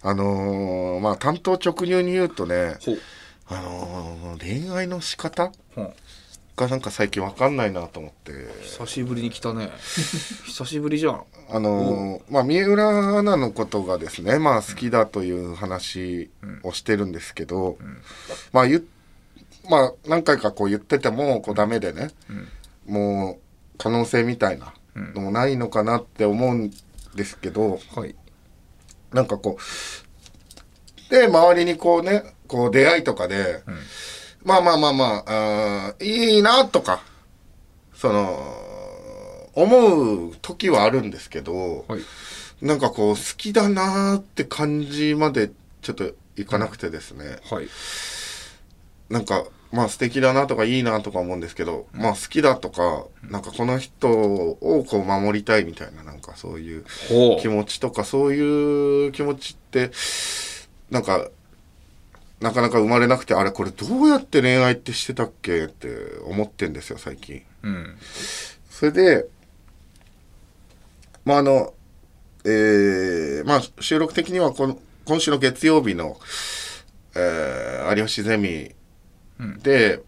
[0.02, 2.78] あのーまあ担当直入に言うとね
[3.48, 5.52] あのー恋愛の仕方？
[5.76, 5.94] ほう
[6.56, 8.32] がなんか最近わかんないなと思って。
[8.62, 9.72] 久しぶりに来たね。
[10.46, 11.24] 久しぶりじゃん。
[11.50, 16.30] あのーまあ三浦アナのことがですねまあ好きだという話
[16.64, 17.78] をしてるんですけど、
[18.52, 18.84] まあ言っ
[19.70, 22.12] まあ何回かこう言っててもこうダメでね、
[22.86, 26.72] もう可能性みたいなのもないのかなって思うん
[27.16, 28.16] ですけど、はい。
[29.12, 33.64] なんかこうで周りにこうねこう出会いとかで、
[34.44, 35.24] まあまあまあまあ
[35.90, 37.04] あーいいなとか
[37.94, 38.40] その
[39.54, 42.02] 思う時はあるんですけど、はい。
[42.62, 45.52] なんかこう好きだなーって感じまで
[45.82, 47.68] ちょっといかなくてですね、はい。
[49.10, 49.44] なんか
[49.74, 59.90] まあ素敵だなとかいいなとか思うんですけど、まあ好きだとかなんかこの人をこう守りたいみたいななんかそういうほ気持ちとかそういう気持ちって
[60.92, 61.28] なんか
[62.40, 65.88] なかなか生まれなくてあれこれどうやって恋愛ってしてたっけって
[66.28, 67.42] 思ってんですよ最近。
[67.64, 67.98] うん。
[68.70, 69.26] それで
[71.26, 71.74] まああの
[72.46, 76.20] えーまあ収録的にはこの今週の月曜日の、
[77.16, 78.72] えー有吉ゼミ
[79.62, 80.02] で、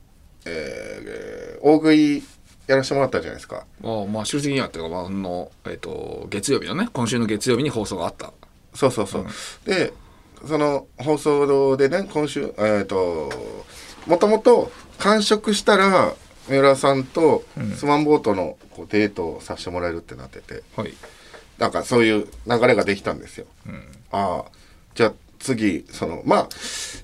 [0.45, 2.23] えー大食い
[2.67, 3.65] やらせてもらったじゃないですか。
[3.83, 8.33] ああまあ終的にはっていうか、まあ、あのえっ、と月曜日のね今週の月曜日に放送があった。
[8.75, 9.25] そうそうそう。
[9.65, 9.93] で、
[10.47, 13.31] その放送でね、今週、えっ、と、
[14.05, 16.13] もともと完食したら、
[16.47, 17.43] 三浦さんと
[17.75, 20.93] スワンボートのこうデートをさせてもらえるってなってて、はい。
[21.57, 23.47] なんかそういう流れができたんですよ。
[24.11, 24.51] ああ、
[24.93, 25.13] じゃあ
[25.45, 26.49] 次、その、まあ、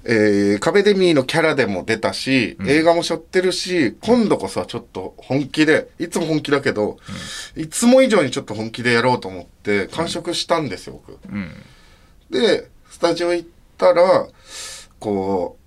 [0.03, 6.97] えー、カベデミーのキャラでも出たし、映画も背負ってるし、今度こそはちょっと本気で、いつも本気だけど、
[7.55, 11.19] いつも以上にちょっと本気でやろうと思って、完食したんですよ、僕。
[11.31, 11.51] うん。
[12.31, 14.27] で、スタジオ行ったら、
[14.99, 15.61] こう、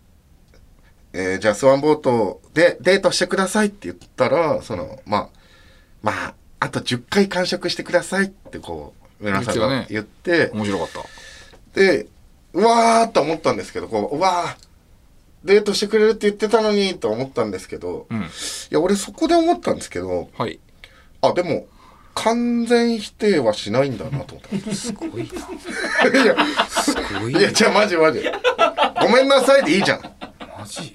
[1.17, 5.29] えーじゃあスワンボートでデートしてくださいって言ったら、その、まあ、
[6.03, 11.81] まあ、あと10回完食してくださいってこう、皆さんが言って、面白かった。
[11.81, 12.07] で、
[12.55, 14.65] うわーと思ったんですけど、こう、うわー
[15.45, 18.21] デートしてくれるって言ってたのにと思ったんですけど、うん。
[18.23, 18.25] い
[18.71, 20.59] や、俺そこで思ったんですけど、はい。
[21.21, 21.67] あ、でも、
[22.15, 24.75] 完全否定はしないんだなと思った。
[24.75, 24.93] す。
[24.93, 25.29] ごい
[26.11, 26.23] な。
[26.23, 26.37] いや、
[26.71, 28.23] すごいいや、じゃあマジマジ。
[29.03, 30.01] ごめんなさいでいいじゃん。
[30.03, 30.95] マジ？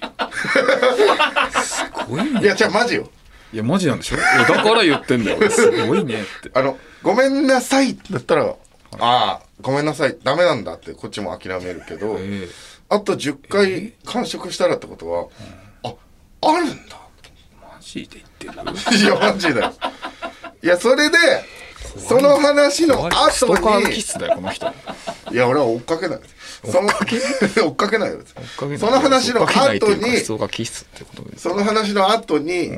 [1.62, 2.40] すごいね。
[2.40, 3.08] いや、じゃあマジよ。
[3.52, 4.16] いやマジなんでしょ？
[4.16, 5.50] いやだから言ってんだよ。
[5.50, 6.50] すごいねって。
[6.54, 8.54] あの、ごめんなさいだったら、
[8.98, 12.48] ああ、ごめんなさい、ダメなんだってこっちも諦めるけど、え
[12.88, 15.28] あと10回完食したらってことは、
[15.84, 15.94] あ、
[16.48, 16.96] あるんだ。
[17.62, 18.96] マジで言ってる？
[18.98, 19.72] いや、マジだよ。
[20.62, 21.16] いや、それで、
[21.98, 24.66] その話のストーカー後に、のキスだよこの人。
[25.32, 26.20] いや、俺は追っかけない。
[26.64, 27.98] その追っかけ？
[27.98, 28.34] ないです。
[28.34, 28.78] かけない。
[28.78, 31.42] その話の後に、ストーカーキスってことです。
[31.42, 32.72] その話の後に、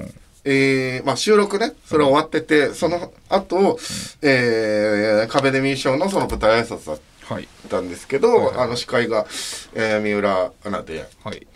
[0.44, 3.78] えーまあ収録ね、それ終わってて、その後、
[4.22, 9.26] えー、カベデミー賞のその舞台挨拶だっはいたんですけど、あの司会が、
[9.74, 11.46] えー三浦アナで、はい。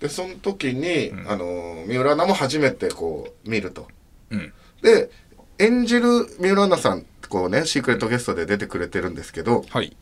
[0.00, 3.88] で、その時に、あの、三浦アナも初めてこう、見ると。
[4.30, 4.52] うん。
[4.80, 5.10] で、
[5.58, 9.96] 演じる三浦アナさん、こうね、シークレットゲストで出てくれてるんですけど、はい。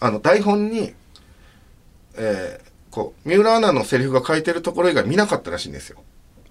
[0.00, 0.94] あの、台本に、
[2.16, 5.98] えーこう、三浦アナのセリフが書いてるところ以外見なかったらしいんですよ。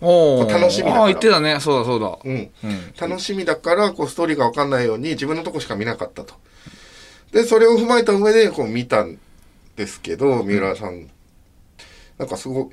[0.02, 1.02] 楽しみだから。
[1.02, 1.60] ああ言ってたね。
[1.60, 2.18] そうだそうだ。
[2.24, 2.52] うん。
[2.64, 2.94] うん。
[3.00, 6.36] 楽しみだから、こう、ストーリーがわかんないように自分のとこしか見なかったと。
[7.32, 9.20] で、それを踏まえた上で、こう、見たん
[9.76, 11.10] ですけど、三浦さん、
[12.18, 12.68] なんかすごい、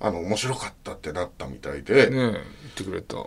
[0.00, 2.42] あの、面白かったってなったみたいで、ねえ言っ
[2.76, 3.16] てくれた。
[3.16, 3.24] なん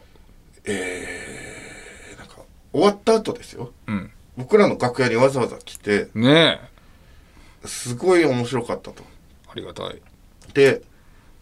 [2.27, 2.35] か、
[2.71, 3.71] 終わった後ですよ。
[3.87, 4.11] うん。
[4.37, 6.59] 僕らの楽屋にわざわざ来て、ね
[7.63, 7.67] え。
[7.67, 9.03] すごい面白かったと。
[9.49, 10.01] ありがたい。
[10.53, 10.81] で、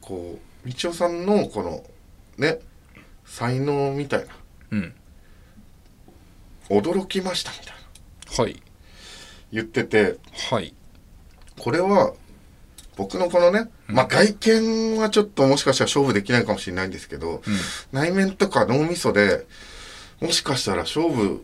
[0.01, 1.83] こう、道夫さんの、この、
[2.37, 2.59] ね、
[3.25, 4.25] 才能みたいな、
[4.71, 4.93] うん。
[6.69, 7.67] 驚きましたみたい
[8.37, 8.61] な、はい。
[9.51, 10.17] 言ってて、
[10.49, 10.73] はい。
[11.59, 12.13] これは、
[12.97, 17.41] 僕のこのね、まあ外見はちょっともしかしたら勝負できないかもしれないんですけど、
[17.91, 19.45] 内面とか脳みそで、
[20.21, 21.43] もしかしたら勝負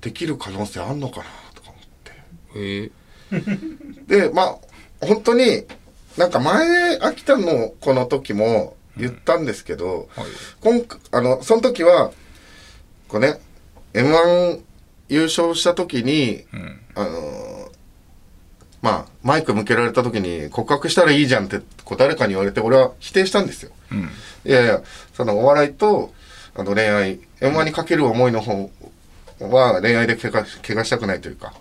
[0.00, 2.12] できる可能性あんのかなとか思って。
[2.54, 4.06] えー。
[4.06, 4.58] で、まあ、
[5.00, 5.64] 本当に、
[6.16, 10.26] なんか前、秋田のこの時も、言ったんですけど、はい。
[10.60, 12.12] 今回あのその時は
[13.08, 13.40] こうね
[13.94, 14.60] m 1
[15.08, 16.44] 優勝した時に、
[16.94, 17.46] あのー
[18.82, 23.72] まあマイク向けられた時に告白したらいいじゃんってこう誰かに言われて俺は否定したんですよ。
[24.44, 24.82] いやいや
[25.12, 26.12] そのお笑いと
[26.54, 28.70] あの恋愛 m 1にかける思いの方
[29.40, 31.54] は恋愛で怪我怪我したくないというか。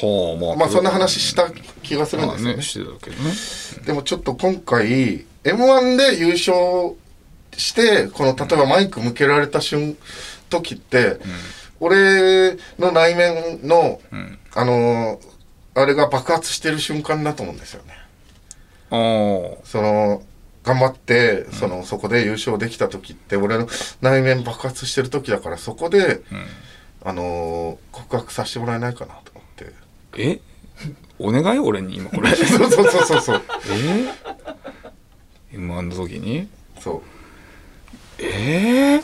[0.00, 1.50] はあまあまあそんな話した
[1.82, 2.92] 気がするんですよね。
[2.92, 6.96] ねでもちょっと今回 m 1で優勝
[7.56, 9.96] してこの例えばマイク向けられた瞬
[10.50, 11.18] 時って、
[11.80, 14.00] 俺の内面の、
[14.54, 15.38] あのー
[15.74, 17.94] あれが爆発してる瞬間だと思うんですよね。
[18.90, 18.98] ああ
[19.64, 20.22] その
[20.64, 23.68] 頑張ってその、そこで優勝できた時って俺の
[24.02, 26.20] 内面爆発してる時だからそこで、
[27.04, 29.72] あのー告白させてもらえないかなと思って。
[30.16, 30.40] え？
[31.20, 31.60] お願い？
[31.60, 32.34] 俺に今これ。
[32.34, 33.42] そうそうそうそうそう。
[33.70, 34.06] え？
[35.52, 37.02] M1 の時にそう。
[38.22, 39.02] ええ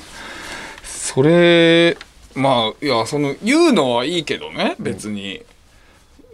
[0.83, 1.97] それ
[2.35, 5.43] まあいやその言うのはいいけどね別に、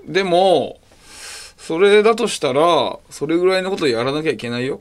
[0.06, 0.80] でも
[1.58, 4.80] それだとしたらそれぐらいのことやらなきゃいけないよ。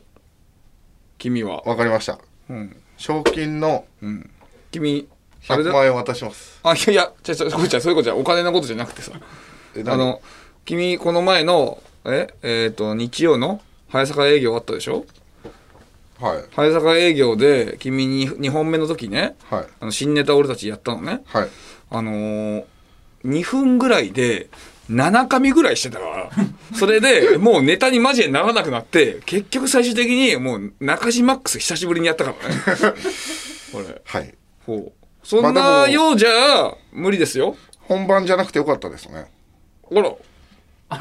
[1.18, 1.62] 君は。
[1.64, 2.20] わかりました。
[2.50, 2.76] うん。
[2.98, 3.86] 賞金の
[4.72, 5.08] 君
[5.48, 6.60] あれ100だ万円渡します。
[6.64, 9.12] あいやいやちゃちゃそういうことじゃお金のことじゃなくてさ。
[9.14, 10.22] あの
[10.66, 15.06] 君この前のええっ、と日曜の早坂営業あったでしょ？
[16.20, 16.44] はい。
[16.56, 19.66] 早坂営業で君に2本目の時ねはい。
[19.80, 21.50] あの新ネタ俺たちやったのねはい。
[21.92, 22.64] あのー、
[23.26, 24.50] 2分ぐらいで
[24.92, 26.30] 7紙ぐらいしてたから
[26.76, 32.56] それでもうネタにマジでならなくなって結局最終的にもう中島マックス久しぶりにやったからね
[33.72, 34.34] これ はい。
[34.66, 34.92] ほう
[35.24, 39.26] そんなようじゃ無理ですよ本番じゃなくてよかったですね。
[39.84, 40.12] ほら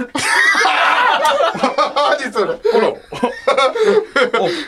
[2.20, 2.46] 何それ。
[2.72, 2.88] ほら。
[2.88, 2.94] あ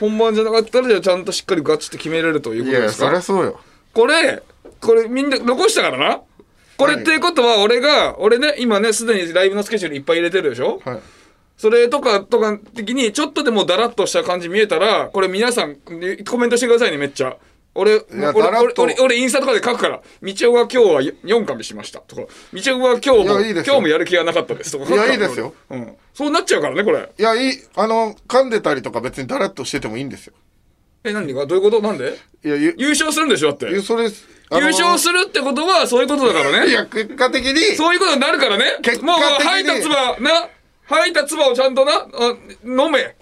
[0.00, 3.60] 本番じゃなかったらじゃあちゃんとしっかりガチって決めれるといういやいや、そりことですかゃそうよ。
[3.92, 4.42] これ
[4.80, 6.20] これみんな残したからな？
[6.76, 10.80] これっていうことは俺が俺ね今ねすでにライブのスケジュールいっぱい入れてるでしょ？
[10.84, 11.00] はい。
[11.58, 17.36] それとかとか的にちょっとでもダラッとした感じ見えたらこれ皆さんコメントしてくださいねめっちゃ
[17.74, 18.00] 俺や
[18.34, 25.54] 俺俺俺俺インスタとかで書くから「道夫が今日は4紙しました」とか「道夫は今日も今日もやる気がなかったです」とかいやいいですよ。
[25.70, 27.08] 俺うん、そうなっちゃうからねこれ。
[27.16, 30.34] いや、いい、あの、噛んでたりとか別にダラッとしててもいいんですよ。
[31.04, 31.46] え何が？
[31.46, 31.80] どういうこと？
[31.80, 32.18] なんで？
[32.44, 33.66] いや、ゆ、優勝するんでしょだって。
[33.66, 34.10] ゆそれ、優
[34.52, 36.70] 優勝するってことはそういうことだからね。
[36.70, 38.64] いや、結果的に、そういうことになるからね。
[38.82, 40.48] 結果もうもう的に吐いた唾な
[40.86, 43.14] 吐いた唾をちゃんとなあ飲め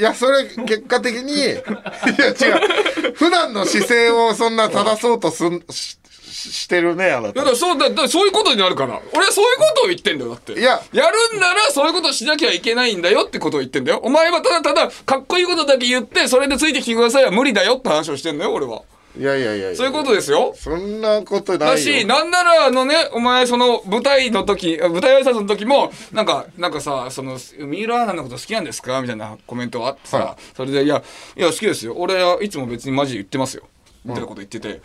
[0.00, 3.12] いや、それ、結果的に、 いや、違う。
[3.14, 5.98] 普段の姿勢をそんな正そうとすん、し、
[6.32, 8.98] ししてるね、あないたやだからそうだだそういうことになるから。
[9.12, 10.58] 俺はそういうことを言ってんだよだって。
[10.58, 10.80] いや。
[10.94, 14.00] やるんならそういうことしなきゃいけないんだよってことを言ってんだよ。
[14.02, 18.80] お前はただただかっこいいことだけ言ってそれでついてきてくださいは無理だよって話をしてんだよ俺は
[19.18, 21.74] いやいやいやそういうことですよそんなことないよ。
[21.74, 29.00] だし、なんなら、あのね、お前、その、舞台の時、あ舞台挨拶の時も、なんか、なんかさ、その、三浦アナのこと好きなんですか？
[29.02, 31.02] みたいなコメントがあってさ、はそれで、いや、
[31.36, 31.94] いや、好きですよ。
[31.96, 33.64] 俺はいつも別にマジで言ってますよ。
[34.04, 34.80] みたいなこと言ってて、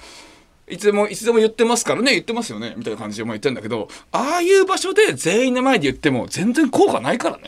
[0.67, 7.43] いつでも、いつでも言ってますからね、言ってますよね、みたいな感じでお前言ってんだけど、ああいう場所で全員の前で言っても、全然効果ないからね。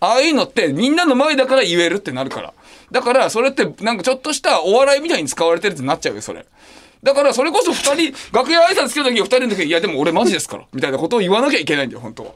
[0.00, 2.54] ああいうのってみんなの前だから言えるってなるから。
[2.92, 6.44] だからそれってなんかちょっとしたお笑いみたいに使われてるってなっちゃうよ、それ。
[7.02, 12.32] だからそれこそ二人、楽屋挨拶来た時二人の時、いやでも俺マジですから、みたいなことを言わなきゃいけないんだよ、本当は。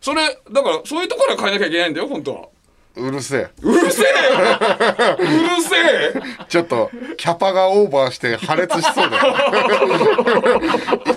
[0.00, 2.48] それ、だからそういうところは変えなきゃいけないんだよ、本当は。
[2.94, 3.48] うるせえ。
[3.62, 4.10] うるせえよ。
[5.18, 5.28] うる
[5.62, 6.22] せえ。
[6.48, 9.34] ちょっと、キャパがオーバーして破裂しそうだよ。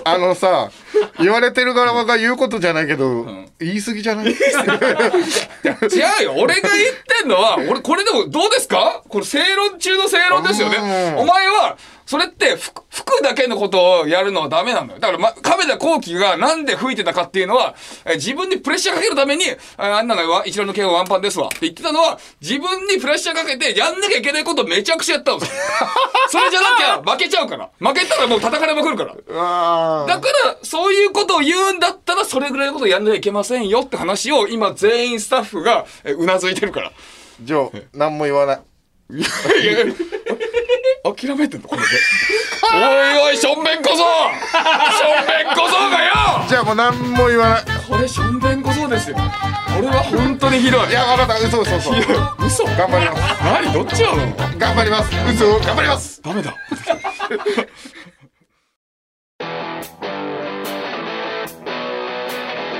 [0.04, 0.70] あのさ、
[1.20, 3.26] 言われてる側が言うことじゃないけど、
[3.60, 4.26] 言い過ぎじゃない？
[4.28, 6.34] 違うよ。
[6.38, 9.02] 俺が言ってんのは、俺これでもどうですか？
[9.08, 10.76] これ正論中の正論ですよね。
[10.78, 11.22] うん。
[11.22, 14.98] お前は、それって服服だけのことをやるのはダメなのよ。
[15.00, 19.44] だから、ま、亀田光輝がなんで吹いてたかっていうのは、え自分にプレッシャーかけるために、
[19.76, 25.62] ああんなのは一郎の剣はワンパンですわって言ってたのは、自分にプレッシャーかけてやんなきゃいけないことをめちゃくちゃやったんですよ。
[26.30, 27.70] それじゃなきゃ負けちゃうから。
[27.80, 29.14] 負けたらもう叩かれまくるから。
[29.30, 36.92] あだから、そういうことを言うんだったら、それぐらいのことをやんなきゃいけませんよって話を、今、全員スタッフが、えうなずいてるから。
[37.40, 38.60] じゃあ、何も言わない。
[39.08, 39.26] いや
[39.84, 39.94] いや
[41.04, 41.88] 諦めてんのこれで。
[42.74, 42.76] お
[43.28, 46.12] いおい、しょんべん小僧しょんべん小僧がよ
[46.48, 47.64] じゃあもう何も言わない。
[47.88, 49.16] これしょんべん小僧ですよ。
[49.16, 49.22] こ
[49.80, 50.90] れは本当にひどい。
[50.90, 51.38] いや、わかった。
[51.38, 51.92] 嘘嘘嘘。
[52.44, 52.64] 嘘？
[52.76, 53.44] 頑張ります。
[53.44, 53.72] 何？
[53.72, 54.36] どっちなの？
[54.58, 55.10] 頑張ります。
[55.32, 56.20] 嘘、頑張ります。
[56.22, 56.56] ダメだ。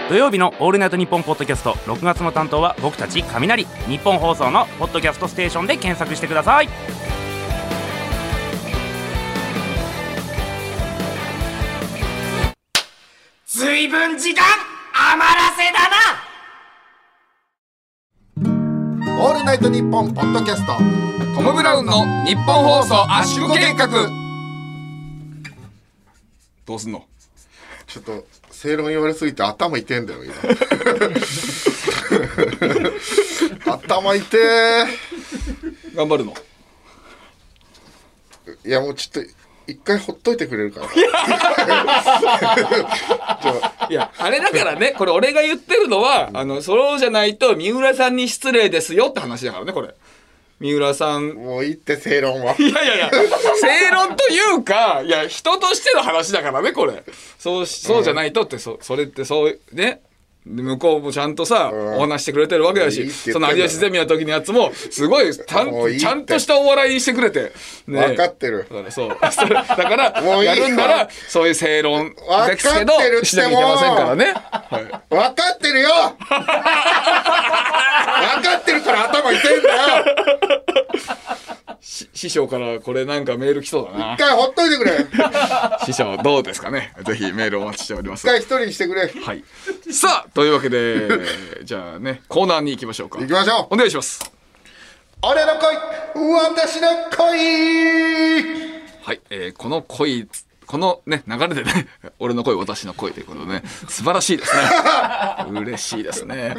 [0.08, 1.72] 土曜日の「オールナイトニッポン」ポッドキャスト。
[1.72, 6.68] 6月の担当は僕たち雷日本放送の「ポッドキャストステーション」で検索してください。
[13.46, 14.44] ずいぶん時間
[15.12, 15.90] 余らせだ
[19.16, 19.22] な。
[19.24, 20.74] オールナイトニッポンポッドキャスト。
[21.34, 23.88] トム・ブラウンの日本放送圧縮計画。
[26.64, 27.04] どうすんの？
[27.96, 30.34] ちょっと正論言われすぎて頭痛えんだよ今。
[33.88, 34.84] 頭痛え
[35.94, 36.34] 頑張るの？
[38.66, 39.30] いやもうちょっと
[39.66, 40.86] 一回ほっといてくれるから
[43.90, 49.94] いや、あれだからね、これ俺が言ってるのは、あの、そうじゃないと三浦さんに失礼ですよって話だからね、これ。
[50.58, 51.34] 三浦さん。
[51.34, 57.04] もういいって正論はいやいやいや、正論というか、いや、人としての話だからね、これ。
[57.38, 60.00] そうし、そうじゃないとって、そ、それってそう、ね。
[60.46, 67.52] で向こうもちゃんとさ、うんお話してくれてるわけだし、いいその有吉ゼミの時のやつも、すごい、ちゃんいちゃんとしたお笑いにしてくれて。
[67.88, 69.18] ね分かってるだからそう。
[69.32, 74.34] それだから、もういいよやるんなら、そういう正論ですけど分かってるっ、てしなきゃいけませんからね。
[74.52, 74.84] はい。
[74.84, 75.88] 分かってるよ
[76.26, 76.44] 分
[78.42, 79.82] かってるから頭痛いんだよし
[81.88, 84.18] 師匠からこれなんかメール来そうだな一。
[84.18, 85.06] 回ほっといてくれ
[85.82, 86.92] 一 師匠どうですかね？
[87.06, 88.26] ぜひメールお待ちしております。
[88.26, 89.44] 回一人にしてくれはい。
[89.92, 91.08] さあ、というわけで、
[91.62, 93.20] じゃあね、コーナーに行きましょうか。
[93.20, 94.18] 行きましょうお願いします。
[95.22, 95.76] 俺の恋
[96.34, 97.26] 私の恋
[99.02, 100.28] はい、えーこの恋、
[100.66, 101.86] このね、流れでね、
[102.18, 104.62] 俺の恋、私の恋ということでね、素晴らしいですね。
[105.60, 106.56] 嬉しいですね。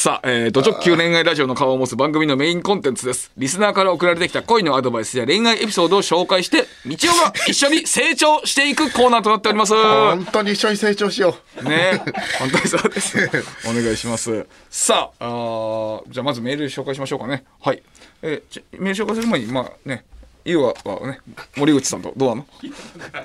[0.00, 3.30] さあ、えー、ド直球恋愛ラジオの顔を持つ番組のメインコンテンツです。
[3.36, 9.74] リスナーから送られてきた恋のアドバイスや恋愛エピソードを紹介して、道夫が一緒に成長していくコーナーとなっております。
[9.74, 12.02] 本当に一緒に成長しよね
[12.38, 13.30] 本当にそうです。
[13.68, 14.46] お願いします。
[14.70, 17.44] さあ、あーじゃあまずメール紹介しましょうかね。
[17.60, 17.82] はい。
[18.22, 20.04] えーメール紹介する前に、まあね、
[20.44, 21.20] ゆうははね、
[21.56, 22.46] 森口さんとどうなの？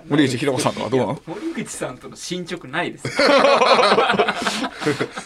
[0.07, 1.21] 森口ひろ子さんとはどうなの？
[1.27, 3.07] 森口さんとの進捗ないです。
[3.07, 3.11] う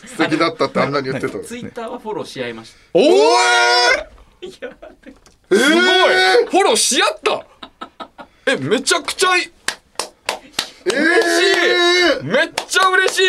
[0.08, 3.04] 素敵だったってあんなに言ってたのツイッターはフォローし合いましおー！
[3.96, 4.46] た。
[4.46, 4.70] いや、
[5.52, 5.82] すごい、
[6.50, 7.46] フォローし合った？
[8.52, 9.52] え、めちゃくちゃいい。
[10.94, 12.26] え嬉しい。
[12.26, 13.28] めっちゃ嬉しい。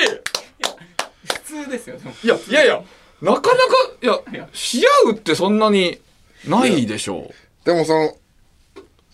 [1.49, 1.97] 普通ですよ。
[2.23, 2.83] いや、いやいや、
[3.23, 5.99] なかなか、いや、し合うってそんなに
[6.47, 7.35] ないでしょう。
[7.67, 8.17] でもその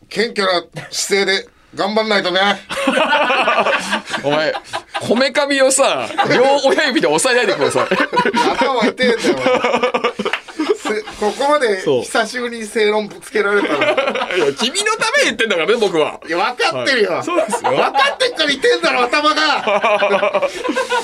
[0.09, 2.41] 謙虚な姿勢で頑張んないとね。
[4.25, 4.55] お前、
[5.01, 7.89] こめかみをさ、両親指で押さえないでください。
[8.59, 10.13] 頭痛えんだよ。
[10.77, 13.93] せここまで久しぶりに正論ぶつけられたら。
[14.37, 16.21] いや、君のために言ってんだからね、僕は。
[16.27, 17.71] いや分かってるよ、そうですよ。
[17.71, 20.49] 分かってっから痛えんだろ頭が。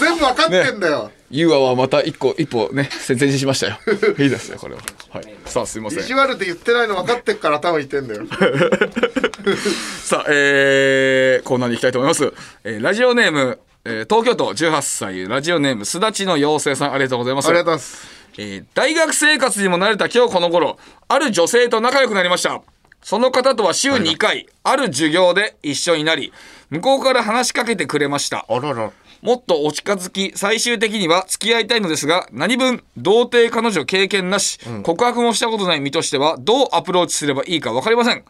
[0.01, 3.79] 全部分かってんだよ、ユーアはまた一個、一歩ね、先前しましたよ。
[4.19, 4.83] いいですね、これは。
[5.11, 5.35] はい。
[5.47, 6.03] さあ、すいません意。
[6.05, 8.27] 地悪で言ってないの分かってっから頭痛えんだよ
[10.05, 12.33] さあ、えー、コーナーに行きたいと思います。
[12.65, 17.49] えーラジオネーム、えー東京都18歳、ラジオネーム、すだちの妖精さん、ありがとうございます。
[17.49, 18.07] ありがとうございます
[18.39, 22.61] えー大学生活にも慣れた今日この頃、ある女性と仲良くなりました。
[23.03, 26.31] その方とは週2回、ある授業で一緒になり、
[26.71, 28.45] 向こうから話しかけてくれました。
[28.49, 28.91] あらら
[29.23, 38.25] もっとお近づき、最終的には付き合いたいのですが、何分、童貞彼女経験なし、告白もしたことない身としては、どうアプローチすればいいか分かりません。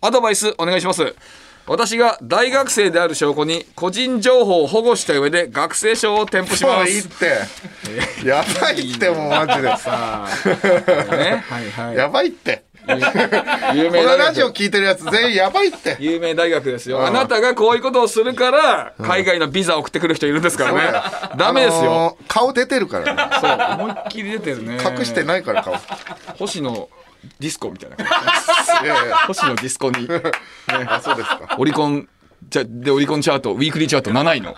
[0.00, 1.14] アドバイスお願いします。
[1.66, 6.90] 私が大学生である証拠に個人情報を保護した上で学生証を添付します。
[6.90, 10.28] いいってやばいってもうマジでさあ、
[11.16, 11.96] ね、はいはい。
[11.96, 12.64] やばいって
[13.74, 14.56] 有こ名大のラジオ学。
[14.56, 17.00] 聞いてるやつ全員やばいって有名大学ですよ。
[17.00, 21.36] んあなたがこういうことをするから、海外のビザを送ってくる人いるんですからね。
[21.36, 21.80] ダメですよ。
[21.82, 24.78] あのー顔出てるからねそう、思いっきり出てるね。
[24.98, 25.78] 隠してないから顔い
[26.38, 26.88] 星野
[27.38, 28.86] ディスコみたいな感じ。
[28.86, 30.22] やいや星野ディスコに、 ね、
[30.86, 32.08] あそうですかオリコン、
[32.48, 34.54] じゃ、で、オリコンチャート、ウィークリーチャート7位の、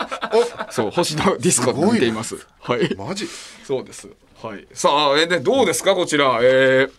[0.70, 2.46] そう、星野ディスコって見ています。
[2.60, 2.94] はい。
[2.96, 3.26] マジ？
[3.64, 4.08] そうです。
[4.42, 4.66] はい。
[4.72, 6.38] さあ、え、で、どうですか、こちら。
[6.42, 6.90] えー、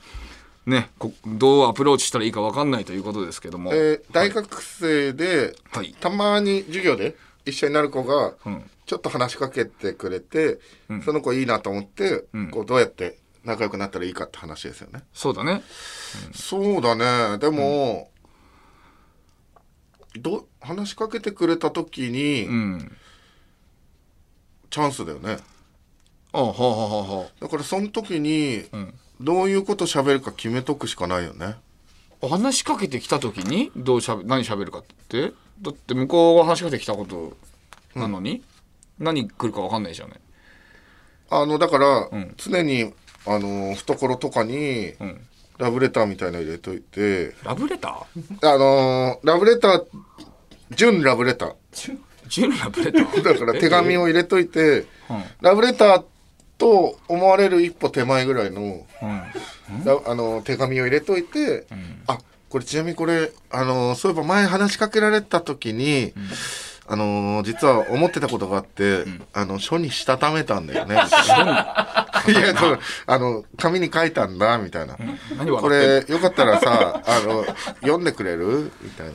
[0.66, 3.74] ね、こどうアプローチしたらいいか分かんないということですけども。
[3.74, 5.94] えー大学生で、はい。
[6.00, 8.70] たまに授業で一緒になる子が、ん。
[8.86, 10.60] ちょっと話しかけてくれて、
[11.06, 15.04] その子いいなと思って、こうどうやって仲良くなったらいいかって話ですよね。
[15.14, 15.64] そうだね。
[16.34, 17.38] そうだね。
[17.40, 18.10] でも、
[20.16, 22.98] ど話しかけてくれた時に、うん。
[24.70, 25.38] チャンスだよね。
[26.32, 28.94] あはあはあはだからその時に、ん
[29.24, 31.56] どういうこと喋るか決めとくしかないよね。
[32.22, 32.28] あ。
[32.28, 35.32] 話しかけてきた時に、どうしゃべ、何喋るかって？
[35.62, 37.38] だって向こうが話しかけてきたこと
[37.96, 38.44] なのに、
[39.00, 40.16] 何来るか分かんないじゃんね
[41.30, 42.34] あのだから、ん。
[42.38, 42.94] 常に
[43.26, 44.96] あの懐とかにん。
[45.58, 48.54] ラブレターみたいなの入れといて、ラブレター？
[48.54, 49.86] あのラブレター
[50.72, 51.54] 純ラブレター。
[52.28, 53.24] 純ラブレター？
[53.24, 54.86] だから手紙を入れといて、うん。
[55.40, 56.04] ラブレター
[56.64, 58.86] と思われる一歩手前ぐらいの,、
[59.84, 61.68] ラあの手紙を入れといて、
[62.08, 66.14] あこれちなみにこれあのそういえば前話しかけられた時に、
[66.88, 69.04] あの実は思ってたことがあって、
[69.34, 70.96] あの書にしたためたんだよね。
[70.96, 71.10] いや
[73.08, 74.96] あの紙に書いたんだみたいな。
[75.38, 77.46] 何これよかったらさあの
[77.82, 78.72] 読んでくれる？
[78.82, 79.14] みたいな。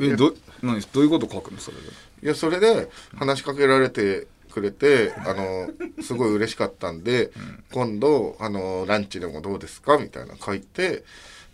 [0.00, 0.80] えど何？
[0.92, 1.60] どういうこと書くの？
[1.60, 1.82] それで。
[2.22, 5.70] いやそれで話しかけられてくれてあの
[6.02, 7.30] すごい嬉しかったんで、
[7.72, 9.96] 今度あのランチでもどうですか？
[9.98, 11.04] みたいな書いて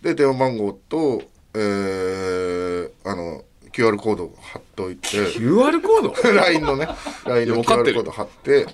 [0.03, 1.22] で電話番号と、
[1.55, 6.14] えーあの QR コードを貼っといて QR コード？
[6.34, 6.88] LINE のね
[7.26, 7.94] LINE の QR る。
[7.94, 8.66] コード貼って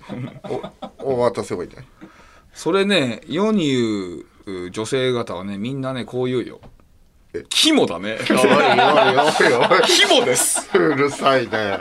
[1.00, 1.88] おお渡せばいいんじゃない？
[2.54, 6.60] それね世に言う女性方はねみんなねこう言うよ
[7.48, 8.18] 肝だね。
[8.30, 9.82] おいおいおいおい。
[9.86, 10.68] 肝です。
[10.74, 11.78] うるさいね。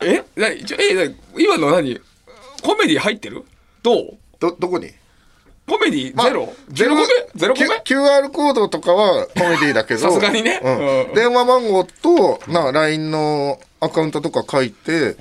[0.00, 0.22] え？
[0.36, 2.00] なちょえな今の何？
[2.62, 3.42] コメディ入ってる？
[3.82, 4.18] どう？
[4.38, 4.90] どどこに？
[5.66, 6.16] コメディ？
[6.16, 7.06] まあゼロ、ゼロコメ？
[7.34, 10.00] ゼロコメ？QR コードとかはコメディだけど。
[10.00, 10.60] さすがにね。
[10.62, 11.08] うん。
[11.08, 11.14] うん。
[11.14, 15.16] 電話番号とな LINE のアカウントとか書いて、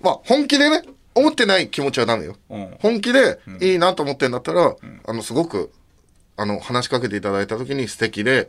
[0.00, 0.82] まあ本気でね
[1.14, 2.76] 思ってない気持ちはダメよ、うん。
[2.80, 4.74] 本気でいいなと思ってんだったら、
[5.06, 5.70] あのすごく
[6.36, 8.48] あの話しかけていただいた時に素敵で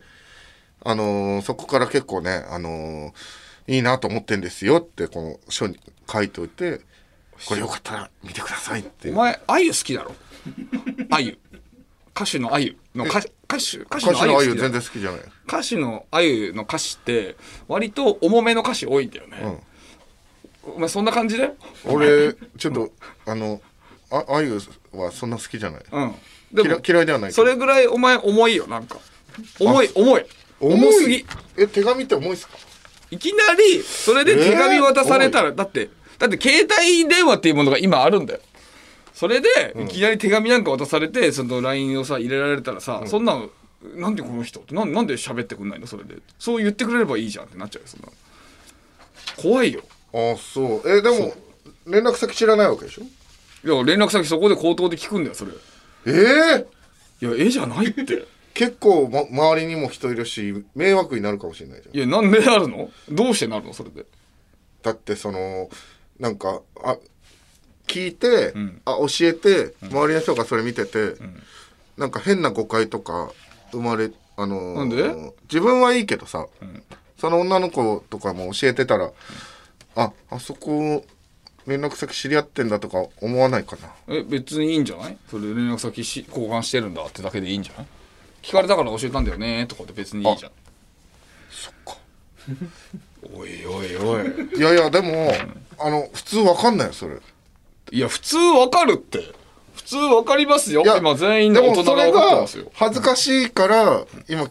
[0.83, 3.11] あのーそこから結構ねあのー
[3.67, 5.79] いいなと思ってんですよってこの書に
[6.11, 6.81] 書いておいて
[7.47, 10.13] これよかったら見てくださいってお前あゆ好きだろ？
[11.11, 11.37] あゆ。
[12.13, 13.27] 歌手のあゆの歌歌
[13.57, 15.21] 手歌手のあゆ全然好きじゃない。
[15.47, 17.35] 歌手のあゆの歌詞って
[17.67, 19.59] 割と重めの歌詞多いんだよね、
[20.63, 21.55] お前そんな感じだよ
[21.85, 22.91] 俺ちょっと
[23.25, 23.61] あの
[24.11, 24.59] ああゆ
[24.91, 25.83] はそんな好きじゃない。
[25.91, 26.15] うん。
[26.51, 28.97] で嫌も嫌いではないそれぐらいお前重いよなんか。
[29.59, 30.25] 重い重い
[30.61, 31.25] 重重すぎ。
[31.57, 32.57] え手紙って重いっすか？
[33.09, 38.39] いきなりそれで手紙渡されたら、だってだって携帯電話っていうものが今あるんだよ。
[39.13, 43.49] それでいきなり手紙なんか渡されてその LINE をさ入れられたらさ、そんなの
[43.95, 45.87] なんでこの人ってなんなんで喋ってくんないの？
[45.87, 46.15] それで。
[46.39, 48.05] そう言ってくれればいいじゃんってなっちゃうよそんな。
[48.07, 48.13] の
[49.37, 49.81] 怖いよ。
[50.13, 50.89] あそう。
[50.89, 51.33] えでも
[51.87, 53.01] 連絡先知らないわけでしょ？
[53.03, 55.51] いや連絡先そこで口頭で聞くんだよそれ。
[55.51, 55.55] い
[56.05, 56.65] え
[57.21, 61.95] えや絵じゃないって結構、ま、周りにも人いるし迷惑になるかもしれないじゃん。
[61.95, 62.89] いやなんでなるの？
[63.09, 63.73] どうしてなるの？
[63.73, 64.05] それで。
[64.83, 65.69] だってその
[66.19, 66.97] なんかあ
[67.87, 68.81] 聞いて、ん。
[68.85, 71.15] あ教えて周りの人がそれ見てて、
[71.97, 73.31] なんか変な誤解とか
[73.71, 75.33] 生まれあのーなんで？
[75.43, 76.47] 自分はいいけどさ、
[77.17, 79.11] その女の子とかも教えてたら
[79.95, 81.05] ああそこ
[81.67, 83.75] 連絡先知り合ってんだとか思わないか
[84.07, 84.15] な。
[84.15, 85.17] え別にいいんじゃない？
[85.29, 87.87] それで連絡先し交換してるんだってだけでいいんじゃない？
[88.41, 90.51] 聞かれたから教えたんだよねとかで別にいいじゃん。
[91.49, 91.97] そっか。
[93.33, 94.57] おいおいおい。
[94.57, 95.33] いやいやでも、
[95.79, 97.17] あの普通わかんないよそれ。
[97.91, 99.19] いや普通わかるって。
[99.75, 100.83] 普通わかりますよ。
[100.83, 102.71] いや今全員での大人がもそれが分かってますよ。
[102.73, 104.49] 恥ずかしいから今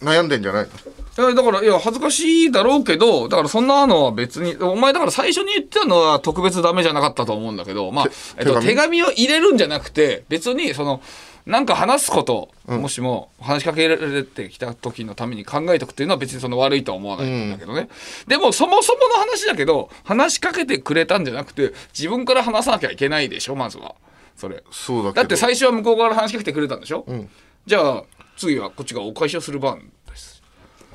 [0.00, 0.70] 悩んでんじゃないの？
[1.18, 8.06] いやだからいや恥ずかしいだろうけどだからそんなのは別にお前だから最初に言ってたのは特別ダメじゃなかったと思うんだけどまあ、
[8.38, 11.02] えっと、手紙を入れるんじゃなくて別にその
[11.46, 17.88] なんか話すこと、もしも話しかけられてきた時のために考えておくっていうのは別にその悪いとは思わないんだけどね、
[18.28, 23.94] でもそもそもの話だけど話しかけてくれたんじゃなくて自分から話さなきゃいけないでしょまずは。
[24.36, 27.28] それそうだだって最初は向こうから話しかけてくれたんでしょ、ん。
[27.66, 28.04] じゃあ
[28.36, 30.42] 次はこっちがお返しをする番です。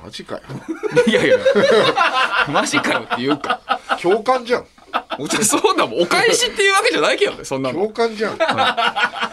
[0.02, 0.42] マジかよ。
[1.06, 1.38] いやいや。
[2.48, 3.60] マジかよっていうか。
[4.00, 4.66] 共感じゃん。
[5.44, 6.02] そうだもん。
[6.02, 7.80] お返しっていうわけじゃないけどねそんなの。
[7.80, 8.38] 共感じゃん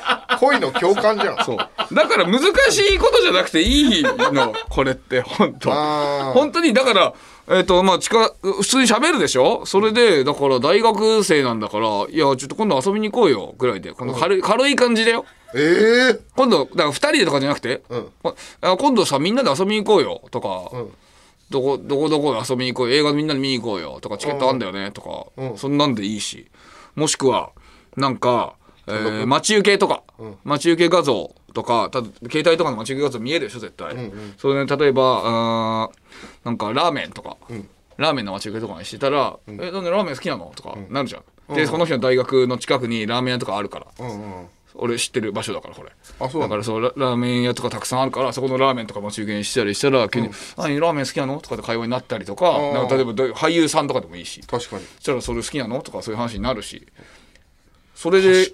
[0.40, 1.46] 恋の共感じゃん。
[1.46, 1.58] そう。
[1.58, 4.54] だから難しいことじゃなくていいの。
[4.70, 5.72] これって本当。
[6.34, 7.14] 本当にだから
[7.48, 9.66] えっ、とまあ近普通に喋るでしょ？
[9.66, 13.54] それでだから大学生なんだからいやちょっと今度遊びに行こうよ。
[13.58, 13.92] ぐらいで。
[13.94, 15.26] この軽い軽い感じだよ。
[15.54, 18.08] ええ今度だから2人でとかじゃなくて、うん。
[18.78, 20.22] 今度さみんなで遊びに行こうよ。
[20.32, 20.94] とか、うん。
[21.52, 22.96] どこどこどこで遊びに行こうよ。
[22.96, 24.00] 映画みんなで見に行こうよ。
[24.02, 24.92] とかチケットあんだよね。
[24.92, 25.58] とか、うん。
[25.58, 26.48] そんなんでいいし。
[26.96, 27.52] もしくは
[27.96, 28.54] なんか、
[28.88, 30.04] えー待ち受けとか、
[30.44, 33.96] 待ち受け画像とかた携帯とかの待ち受け画像見えるでしょ絶対、
[34.38, 37.38] それね例えばあーなんかラーメンとか、
[37.98, 41.20] ラーメンの待ち受けとかにしてたら「えなんでラーメン好きなの?」とかなるじゃ
[41.52, 43.88] ん、でその人の大学の近くにラーメン屋とかあるから。
[44.00, 45.92] うんうん俺知ってる場所だからこれ。
[46.20, 52.74] あそうだからそうララーメン屋とかたくさんあるからそこのラーメンとか待ち受けにしたりしたら急に「何ラーメン好きなの?」とかで会話になったりとかー。
[52.74, 54.42] なんか例えば俳優さんとかでもいいし。
[54.42, 54.84] 確かに。
[54.98, 56.86] そしたらそれ好きなのとかそういう話になるし。
[57.96, 58.52] それでさ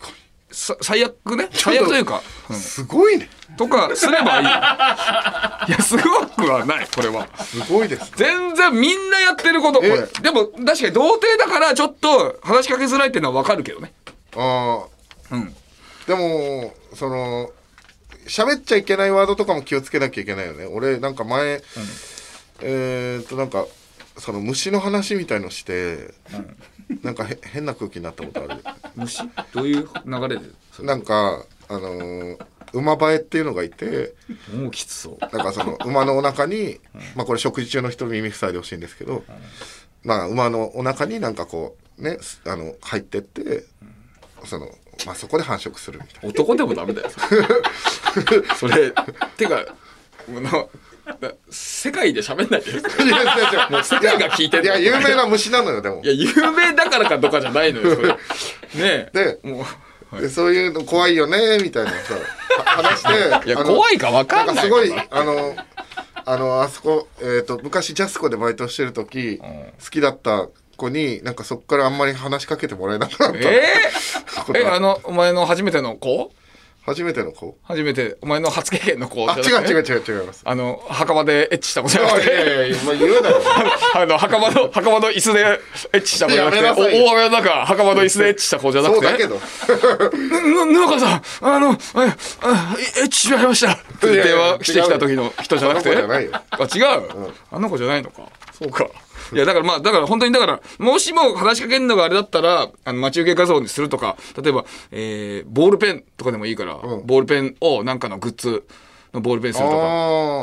[0.51, 1.49] 最悪ね？
[1.51, 2.55] 最悪というか、うん。
[2.55, 3.29] すごいね。
[3.57, 4.45] とかすればいい。
[5.69, 7.27] いやすごくはないこれは。
[7.37, 9.91] すごいです全然みんなやってることこれ。
[9.91, 13.93] えでも確かに童貞だからちょっと話しかけづらいっていうのは分かるけどね。
[14.35, 14.83] あ
[15.31, 15.35] あ。
[15.35, 15.55] うん。
[16.07, 17.51] でもその
[18.27, 20.65] 喋っちゃいけないワードとかも気をつけなきゃいけないよね。
[20.65, 21.61] 俺なんか前、
[22.61, 23.65] えーっとなんか
[24.17, 26.13] その虫の話みたいのして、
[27.03, 28.63] なんかへ変な空気になったことある。
[28.95, 29.23] 虫？
[29.53, 30.41] どういう流れで？
[30.83, 32.37] なんかあのー
[32.73, 34.13] 馬映えっていうのがいて
[34.55, 35.35] もうきつそう。
[35.35, 36.79] なんかその馬のお腹に、
[37.15, 39.25] まあこれ食事中の人耳塞いでほしいんですけど、
[40.03, 43.65] まあ馬のお腹になんかこうねすあの入ってって、
[44.45, 44.67] その
[45.05, 47.09] まあそこで繁殖するみたい男でもダメだよ。
[47.09, 47.43] それ。
[48.55, 48.93] それ。
[49.35, 49.65] てか
[50.29, 50.67] あのだ
[51.49, 52.71] 世界で喋んないで
[53.83, 54.65] 世界が聞いてんの。
[54.65, 56.01] いや有名な虫なのよでも。
[56.03, 58.07] や有名だからかとかじゃないのよ それ。
[58.09, 58.17] ね
[58.73, 59.09] え。
[59.13, 59.65] でも
[60.13, 61.91] うでそういうの怖いよねみたいな
[62.65, 64.53] 話して いや怖いか分かんないな。
[64.53, 65.55] んかすごいあの
[66.25, 70.47] あのあそこ、えー、と昔ジャスコでバイトしてる時、好きだった
[70.77, 76.31] 子になんかそこからあんまり話しかけてもらえなくなった、えー、えあのお前の初めての子？
[76.83, 77.57] 初めての子？
[77.63, 79.29] 初めてお前の初経験の子。
[79.29, 80.41] あ違う違う違う違います。
[80.43, 83.37] あの墓場でエッチした子じゃなくていやいやいやお前言うだろ
[83.93, 85.59] あの墓場の墓場の椅子で
[85.93, 86.61] エッチした子じゃなくて。
[86.61, 89.05] 大雨の中墓場の椅子でエッチした子じゃなくて。
[89.05, 89.39] そうだけど。
[90.39, 91.77] ぬぬかさんあのあ
[92.41, 93.73] あエッチしまいました。
[93.73, 95.89] って電話してきた時の人じゃなくて。
[95.89, 96.31] あ違う、
[97.51, 98.23] あの子じゃないのか。
[98.57, 98.87] そうか
[99.33, 106.79] いやだからまあだから本当にだからもしも話しかけるのがあれだったらあの待ち受け画像にするとか例えば、えーボールペンとかでもいいから、ん。
[107.05, 108.63] ボールペンをなんかのグッズ
[109.13, 109.77] のボールペンするとか。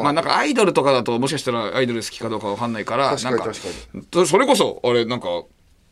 [0.03, 3.69] まあなんかアイドルとかだともしかしたらアイドル好きかどうかわかんないから確かになんか確か
[4.13, 5.29] そそれこそあれなんか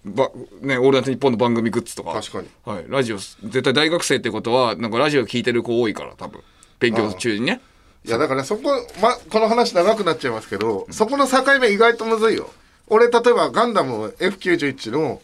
[0.07, 0.31] ば
[0.63, 2.13] ね、オールナイトニッポンの番組グッズとか。
[2.13, 2.49] 確かに。
[2.65, 6.43] はい、ラジオ絶対大学生ってことはなんかラジオ聞いてる子多いから多分。
[6.79, 7.61] 勉強中にね。
[8.05, 8.63] いやだからそこ、
[9.03, 12.49] ま、この話長くなっちゃいますけど、そこの境目意外とむずいよ
[12.89, 15.21] 俺例えばガンダム F91 の,、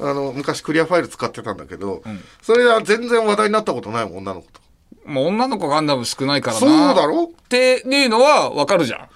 [0.00, 2.02] あの昔クリアファイル使ってたんだけど、
[2.42, 4.60] それは全然話題になったことないもん女の子と。
[5.06, 6.60] もう女の子ガンダム少ないからな。
[6.60, 7.24] そうだろ？
[7.24, 9.08] っていうのは分かるじゃ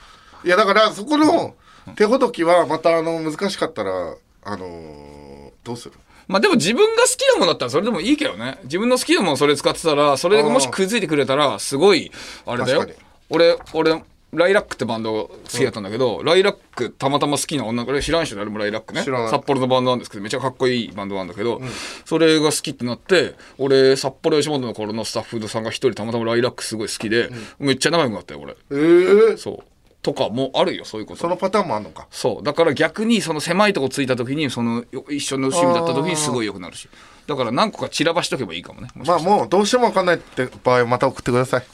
[0.45, 0.47] ん。
[0.47, 1.55] いやだからそこの
[1.97, 5.95] 手ほどきはまたあの難しかったらあのーどうする？
[6.29, 8.59] まあでも自分が好きなものだったらそれでもいいけどね。
[8.63, 12.11] 自分の好きなものそれ使ってたらそれがもしくっついてくれたらすごい
[12.47, 12.87] あれだよ。
[13.29, 14.03] 俺俺
[14.33, 19.03] ライラックってバンド好きだったんだけど、ライラックたまたま好きな女の子で知らん人誰もライラックね。
[19.03, 21.61] 札幌のバンドなんですけどめちゃかっこいいバンドなんだけど、
[22.05, 28.57] それが好きってなって俺札幌吉本の頃のスタッフさんが一人たまたまライラックすごい好きで、めっちゃ仲良くなったよ俺。
[28.71, 29.59] えー、そう。
[30.03, 31.21] とかもあるよそういうこと。
[31.21, 32.07] そのパターンもあんのか？
[32.11, 32.43] そう。
[32.43, 36.89] だから逆にその狭いとこついた時にそのよ一緒の趣味だった時にすごい良くなるし。
[37.27, 38.89] だから何個か散らばしとけばいいかもね。
[38.95, 41.65] まあもうどうしても分かんないって場合はまた送ってください。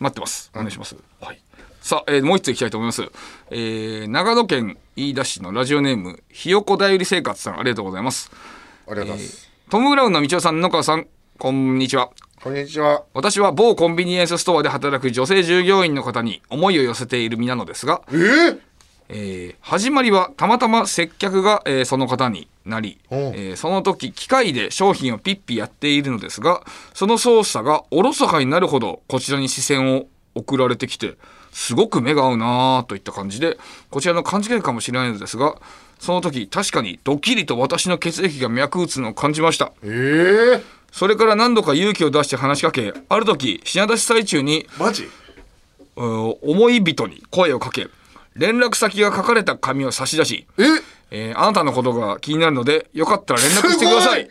[0.00, 0.50] 待ってます。
[0.54, 1.40] お願いします、はい
[1.80, 3.02] さあ、えーもう一ついきたいと思います、
[3.50, 8.30] えー長野県飯田市のラジオネームひよこだより生活さんありがとうございます。
[8.86, 11.06] ありがとうございます、トム・ブラウンの道夫さん野川さん
[11.38, 12.10] こんにちは。
[12.42, 13.04] こんにちは。
[13.14, 18.60] 私は某コンビニエンスストアで働く女性従業員の方に思いを寄せている身なのですがえー、
[19.08, 26.62] えー始まりはたまたま接客が、えーその方になり、えーその時機械で商品をピッピやっているのですが
[26.94, 31.14] その操作がおろそかになるほどこちらに視線を送られてきて
[31.52, 33.58] すごく目が合うなぁといった感じで
[33.90, 35.56] こちらの勘違いかもしれないのですが
[35.98, 39.72] その時確かにドッキリと私の血液が脈打つのを感じました。
[39.82, 45.08] えー、それから何度か勇気を出して話しかけある時品出し最中にマジ？
[45.96, 47.88] うん思い人に声をかけ
[48.34, 50.62] 連絡先が書かれた紙を差し出し、え？
[51.10, 54.30] えーあなたのことが気になるのでよかったら連絡してください。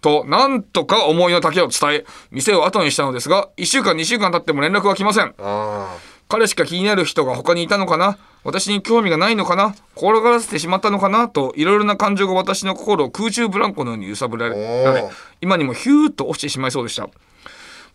[0.00, 5.34] となんとか思いの丈を伝え店を後にしたのですが1週間2週間経っても連絡は来ません。
[5.38, 5.94] あ
[6.30, 8.16] 彼しか気になる人が他にいたのかな？
[8.44, 9.74] 私に興味がないのかな？
[9.96, 11.28] 怖がらせてしまったのかな？
[11.28, 15.10] といろいろな感情が私の心を空中ブランコのように揺さぶられ
[15.40, 17.08] 今にもヒューッと落ちてしまいそうでした。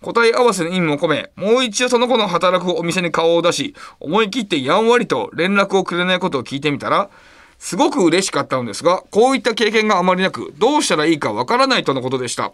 [0.02, 7.10] 答え合わせの意味も込めもう一度その子の働くお店に顔を出し思い切ってやんわりと連絡をくれないことを聞いてみたら
[7.58, 12.52] すごく嬉しかったのですがこういった経験があまりなくどうしたらいいかわからないとのことでした。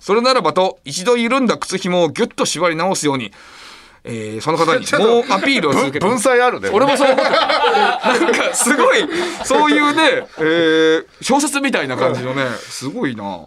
[0.00, 3.32] それならばと一度緩んだ靴紐をギュッと縛り直すように
[4.04, 7.30] えーその方に もうアピールを続けて文才あるね俺もそう思った。
[7.30, 8.98] なんかすごい、
[9.44, 13.24] そういうね、えー小説みたいな感じのね、すごいな。
[13.24, 13.46] は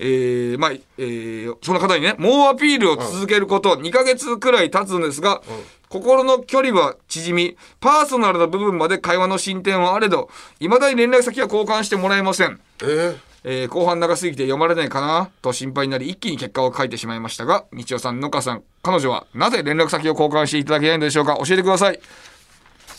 [0.00, 5.42] えーまあ、えーその方にね、もうアピールを続けること、2ヶ月くらい経つんですが、
[5.88, 10.28] 心の距離は縮み、パーソナルな部分まで会話の進展はあれど、
[10.60, 12.58] 未だに連絡先は交換してもらえません。
[12.82, 15.30] えーえー後半長すぎて読まれないかな？
[15.42, 21.36] と心配になり一気に結果を書いてしまいましたが道夫さん野川さん彼女はなぜ連絡先を交換していただけないのでしょうか？
[21.36, 22.00] 教えてください。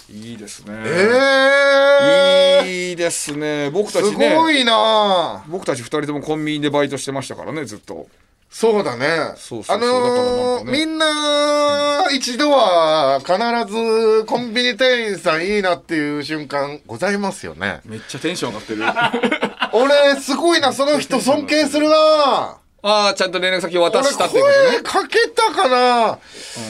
[0.07, 0.73] いいですね。
[0.85, 2.89] えー。
[2.89, 3.71] いいですね。
[3.71, 5.43] 僕たすちねごいな。
[5.47, 8.07] 僕たち二人ともコンビニでバイトしてましたからねずっと。
[8.47, 9.33] そうだね。
[9.35, 9.77] そうそうそう。
[9.77, 13.33] あのーねみんな一度は必
[13.73, 17.81] ずコンビニ店員さんいいなっていう瞬間ございますよね。
[17.83, 22.59] めっちゃテンション上がってる俺すごいな、その人尊敬するな。
[22.87, 24.83] ああちゃんと連絡先を渡俺したっていうことね。
[24.83, 26.19] 声かけたかな、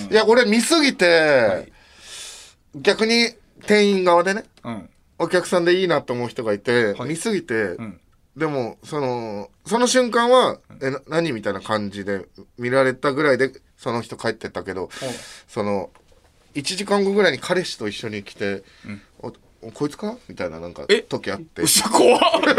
[0.10, 1.72] いや、俺見すぎて、
[2.74, 3.34] 逆に
[3.68, 4.90] 店員側でね、うん。
[5.20, 7.10] お客さんでいいなと思う人がいて、はい。
[7.10, 8.00] 見すぎて、ん。
[8.36, 12.26] でも、その、その瞬間は、え、な何みたいな感じで
[12.58, 14.90] 見られたぐらいで、その人帰ってったけど、
[15.48, 15.90] その、
[16.54, 18.64] 1時間後ぐらいに彼氏と一緒に来て、
[19.74, 20.18] こいつか？
[20.28, 21.02] みたいななんかえ？
[21.02, 22.20] 時あって、嘘怖っ。
[22.20, 22.50] 怖っ。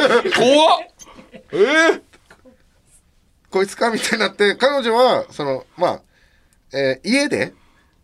[1.52, 1.57] え？
[1.57, 2.02] ー
[3.50, 3.90] こいつか？
[3.90, 6.02] みたいになって、彼女は、その、まあ、
[6.72, 7.54] えー家で、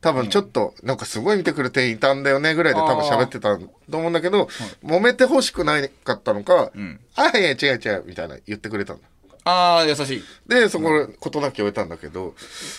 [0.00, 4.48] 多分ちょっと、なんかすごい見てくる店員いたんだよねぐらいで多分喋ってたと思うんだけど、
[4.82, 7.00] 揉めてほしくないかったのか、ん。
[7.14, 9.03] あ、いや違う違う、みたいな言ってくれたんだ。
[9.44, 10.22] ああ優しい。
[10.48, 12.34] で、そこで事なきを得たんだけど、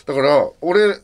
[0.06, 1.00] だから、俺、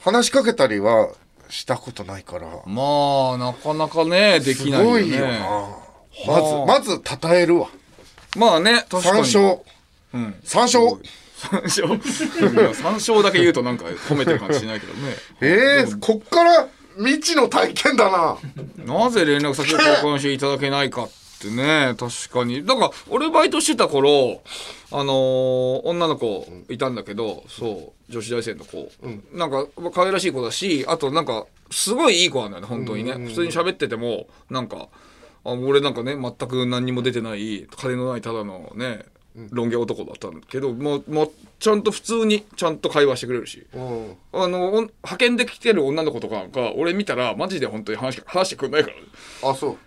[0.00, 1.10] 話しかけたりは
[1.48, 5.86] したことないから、まあなかなかねですきないよねごいよな。
[6.26, 7.68] まず、まず、称えるわ。
[8.36, 9.64] まあね確かに参照。
[10.14, 11.00] うん参照。
[11.36, 16.66] 三勝いや三勝だけ言うとなんか褒めてる感じしないけどねえー、こっから
[16.96, 18.38] 未知の体験だな。
[18.84, 22.64] なぜ連絡先を交換していただけないかってね確かに。
[22.64, 24.42] だから俺バイトしてた頃
[24.90, 28.88] あのー女の子いたんだけどそう女子大生の子、
[29.32, 34.88] なんか可愛らしい子だしあとなんかすごいいい子なんだよね本当にね、普通に喋っててもなんか
[35.44, 39.04] あ俺なんかね全く何にも出てない金のないただのね
[39.50, 43.66] ロン毛男だったんだけどもうもうちゃんと普通にちゃんと会話してくれるし。
[43.74, 44.16] うん。
[44.32, 48.96] あのお派遣で来てる女の子とかが俺見たらマジで本当に話し話してくんないから。
[48.96, 49.02] ね
[49.42, 49.78] あ、そう。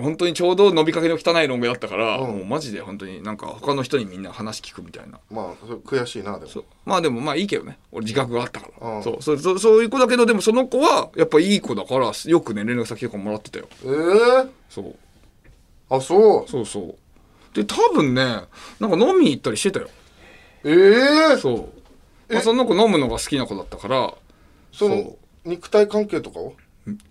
[0.00, 2.36] 本当にちょうど伸びかけの汚いロン毛だったから、うん。
[2.38, 5.18] もうマジで本当になんか他の人にみんな話聞くみたいな。
[5.30, 5.54] まあ、
[5.84, 6.64] 悔しいな、でも。
[6.84, 7.78] まあでもまあいいけどね。
[7.92, 9.02] 俺自覚があったから、うん。
[9.02, 9.22] そう。
[9.22, 13.68] そうそうそういう子だけどでもその子はやっぱいい子だからよくね連絡先とかもらってたよ。
[13.84, 14.94] えー、そう。
[15.90, 16.50] あ、そう？
[16.50, 16.94] そうそう。
[17.54, 18.22] で多分ね
[18.80, 19.88] なんか飲みに行ったりしてたよ。
[20.64, 21.70] えー、そ
[22.28, 24.14] う、まあ、その子飲むのが好きな子だったから
[24.72, 26.50] その、肉体関係とかは？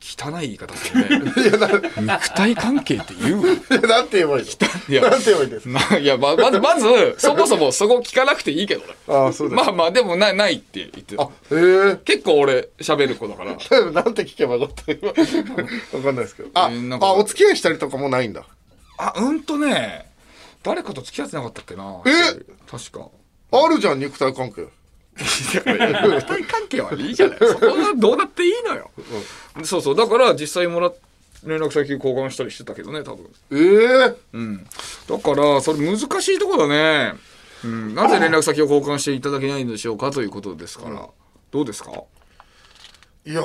[0.01, 1.31] 汚い言い方するね。
[1.99, 3.41] 肉体関係って言う？
[3.87, 4.93] なんて言えばいいい。
[4.93, 5.89] やのなんて言えばいいですか？
[5.91, 8.93] ないやままずまずそもそもそこ聞かなくていいけどね。
[9.07, 9.61] あ、そうです。
[9.63, 11.53] まあまあでもないないって言ってたあ、え。
[11.53, 11.97] ー。
[11.97, 13.51] 結構俺喋る子だから。
[13.91, 16.49] なんて聞けばよかった今わかんないですけど。
[16.53, 16.71] あ、
[17.01, 18.43] あ、お付き合いしたりとかもないんだ。
[18.97, 20.05] あうんとね
[20.63, 22.01] 誰かと付き合ってなかったっけな。
[22.05, 22.11] え？
[22.71, 23.07] 確か。
[23.51, 24.67] あるじゃん、肉体関係。
[25.17, 28.91] 肉体関係はいいじゃないそこはどうなっていいのよ、
[29.55, 30.91] うんそうそうだから実際もら
[31.45, 34.67] 連絡先交換したりしてたけどね多分えー、うん
[35.07, 37.13] だからそれ難しいとこだね、
[37.63, 41.07] うん、なぜ連絡先を交換していただけないのでしょうかということですから、
[41.51, 41.91] どうですか
[43.25, 43.41] いや、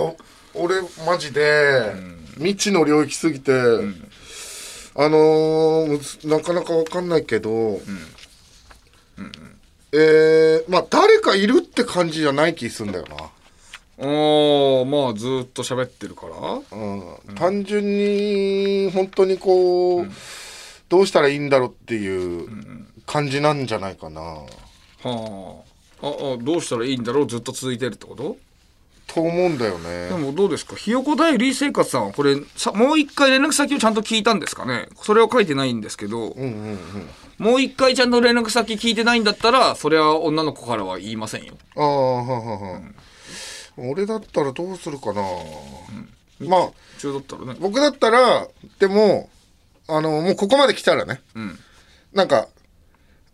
[0.54, 1.94] 俺、マジで、
[2.34, 7.80] 未知の領域すぎて、あのーなかなかわかんないけどうん、
[9.92, 13.16] えー、まあ、誰かいるって感じじゃない気すんだよな。
[14.02, 16.78] おーまあずっと喋ってるから。
[16.78, 17.34] うん。
[17.34, 20.06] 単純に本当にこう、
[20.88, 22.48] どうしたらいいんだろうっていう
[23.04, 24.20] 感じなんじゃないかな。
[24.22, 24.44] は
[25.04, 25.54] あ。
[26.02, 28.38] ああどうしたらいいんだろうずっと続いてるってこと？
[29.12, 30.76] と思うんだよでねもどうですか？
[30.76, 34.88] ひよこ代理生活さんはこれさもう一回連絡先をちゃんと聞いたんですかね？
[35.02, 36.78] それは書いてないんですけど、うんうんうん。
[37.38, 41.54] もう一回ちゃんと連絡先聞いてないんだったらそれは女の子からは言いませんよ。
[41.76, 42.80] ああははは、
[43.76, 45.22] 俺だったらどうするかな、
[46.40, 47.56] まあ一応だったらね。
[47.58, 48.46] 僕だったら
[48.78, 49.28] でも
[49.88, 51.58] あのもうここまで来たらね、ん。
[52.12, 52.48] なんか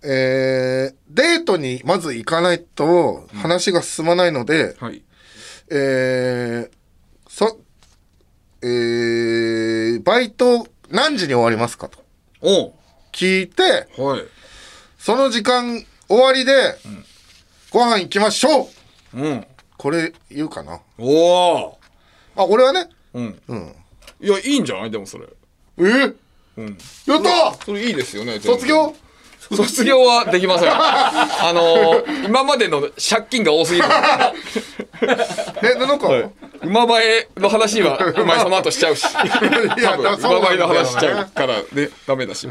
[0.05, 5.03] えー、デートにまず行かないと話が進まないので、はい
[5.71, 6.71] えー、
[7.29, 7.59] そ、
[8.63, 11.99] えー、バイト何時に終わりますかと。
[12.41, 12.73] おう。
[13.13, 14.25] 聞いて、はい。
[14.99, 16.77] その時間終わりで、
[17.71, 18.69] ご飯行きましょ
[19.15, 19.21] う。
[19.21, 19.47] うん。
[19.77, 20.81] これ言うかな。
[20.99, 21.79] おお
[22.37, 22.89] あ俺はね。
[23.15, 23.43] うん。
[23.49, 23.75] うん。
[24.21, 24.91] いやいいんじゃない？
[24.91, 25.27] でもそれ。
[25.79, 26.17] えー？
[26.59, 26.79] うん。
[27.07, 28.39] やったそれいいですよね。
[28.39, 28.95] 全然卒業？
[29.55, 30.71] 卒業はできません。
[30.73, 33.87] あのー今までの借金が多すぎる。
[35.63, 36.09] えなんか、
[36.63, 39.05] 馬映えの話はお前その後しちゃうし。
[39.15, 41.91] 多分馬映えの話しちゃうからね。
[42.07, 42.49] ダメだし。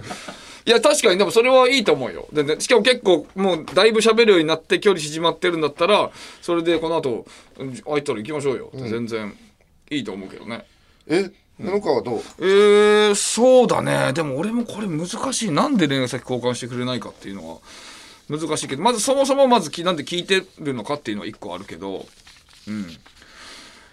[0.67, 2.27] いや確かにでもそれはいいと思うよ。
[2.33, 6.09] で、ね、しかも結構もうだいぶ喋るようになって距離縮まってるんだったら
[6.41, 7.25] それでこの後
[7.59, 9.37] うん空いたら行きましょうよ、全然
[9.91, 10.65] いいと思うけどね。
[11.07, 12.21] え布川はどう？
[12.39, 14.13] えー、そうだね。
[14.13, 15.51] でも俺もこれ難しい。
[15.51, 17.57] なんで連絡先交換してくれないかっていうのは
[18.29, 22.05] 難しいけどまずそもそもまずきなんで聞いてるのかっていうのは一個あるけど
[22.67, 22.89] うん。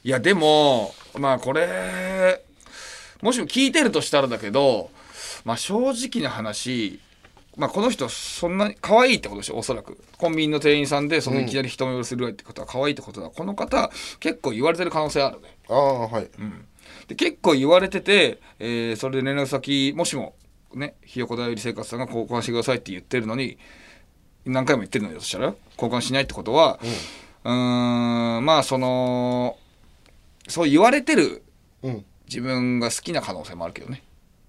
[0.05, 2.43] いやでもまあこれ
[3.21, 4.91] もしも聞いてるとしたらだけど
[5.45, 6.99] まあ正直な話
[7.57, 9.59] まあこの人そんなに可愛いってことでしょ？
[9.59, 10.03] おそらく。
[10.17, 13.29] コンビニの店員さんでそのいきなり一目惚れするってことは可愛いってことだ。
[13.29, 15.57] この方結構言われてる可能性あるね。
[15.69, 16.31] ああはい、
[17.13, 20.35] で結構言われてて、えーそれで連絡先もしも
[20.75, 23.59] ねひよこだより生活さんが交換してくださいって言ってるのに
[24.47, 25.55] 何回も言ってるのよそしたら。
[25.77, 26.81] 交換しないってことは。
[27.45, 29.57] うーんまあその
[30.49, 31.43] そう言われてる
[31.83, 32.05] うん。
[32.27, 34.03] 自分が好きな可能性もあるけどね。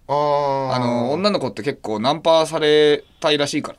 [0.08, 3.78] あああの女の子って結構ナンパされたいらしいから。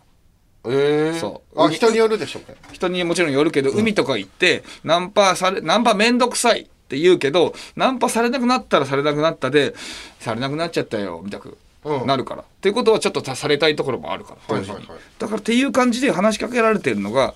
[0.71, 1.63] ええそう。
[1.63, 9.75] あ人によるでしょうね人にもちろんよるけど、海とか行ってナンパされナンパめんどくさいって言うけどナンパされなくなったらされなくなったで
[10.21, 12.07] されなくなっちゃったよみたくうん。
[12.07, 14.87] なるから、っていうことはちょっとされたいところもあるから、はいはいはい。
[15.19, 17.35] だからっていう感じで話しかけられてるのが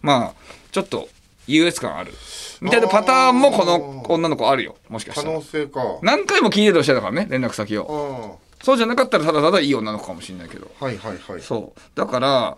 [0.00, 1.08] まあちょっと
[1.46, 2.12] 優越感ある。
[2.60, 4.76] みたいなパターンもこの女の子あるよ。
[4.88, 5.34] もしかし可たら。
[5.34, 5.80] 能性か。
[6.00, 8.38] 何回も聞いてるとしてたからね連絡先を。
[8.40, 10.70] あそうじゃなかったらただただいい女の子かもしれないけど。
[10.80, 11.40] あはいはいはい。
[11.42, 11.80] そう。
[11.94, 12.56] だから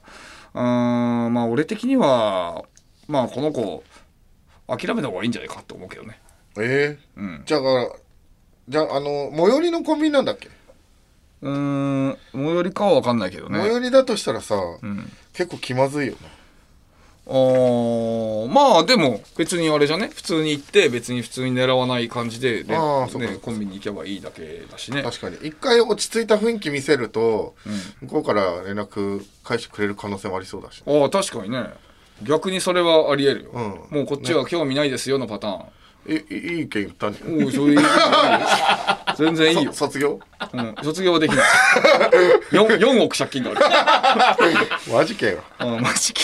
[0.55, 2.65] うーんまあ俺的には
[3.09, 3.83] まあこの子
[4.69, 6.21] 諦めた方がいいんじゃないかって思うけどね
[6.59, 7.43] ええうん。
[7.47, 7.61] じゃあ
[8.69, 10.49] じゃああの最寄りのコンビニなんだっけ、
[11.43, 13.59] うーん最寄りかは分かんないけどね。
[13.59, 15.11] 最寄りだとしたらさ、うん。
[15.33, 16.19] 結構気まずいよね。
[17.27, 20.09] あーまあでも別にあれじゃね？
[20.09, 25.03] 普通に行って別に普通に狙わない感じでねねコンビニ行けばいいだけだしね。
[25.03, 25.37] 確かに。
[25.37, 27.55] 一回落ち着いた雰囲気見せると、
[28.03, 31.65] 向こうから連絡返してくれる可能性もありそうだしああ確かにね。
[32.23, 33.59] 逆にそれはありえるよ、う
[33.95, 33.99] ん。
[33.99, 35.65] もうこっちは興味ないですよのパターン、い
[36.07, 37.83] いいい意見言ったんじゃおいそれいいよ
[39.17, 39.73] 全然いいよ。
[39.73, 40.21] そ卒業？
[40.53, 41.45] うん、卒業はできない。
[42.51, 43.61] 4, 4億借金がある。
[44.93, 45.43] マジけよ。
[45.59, 46.21] あマジか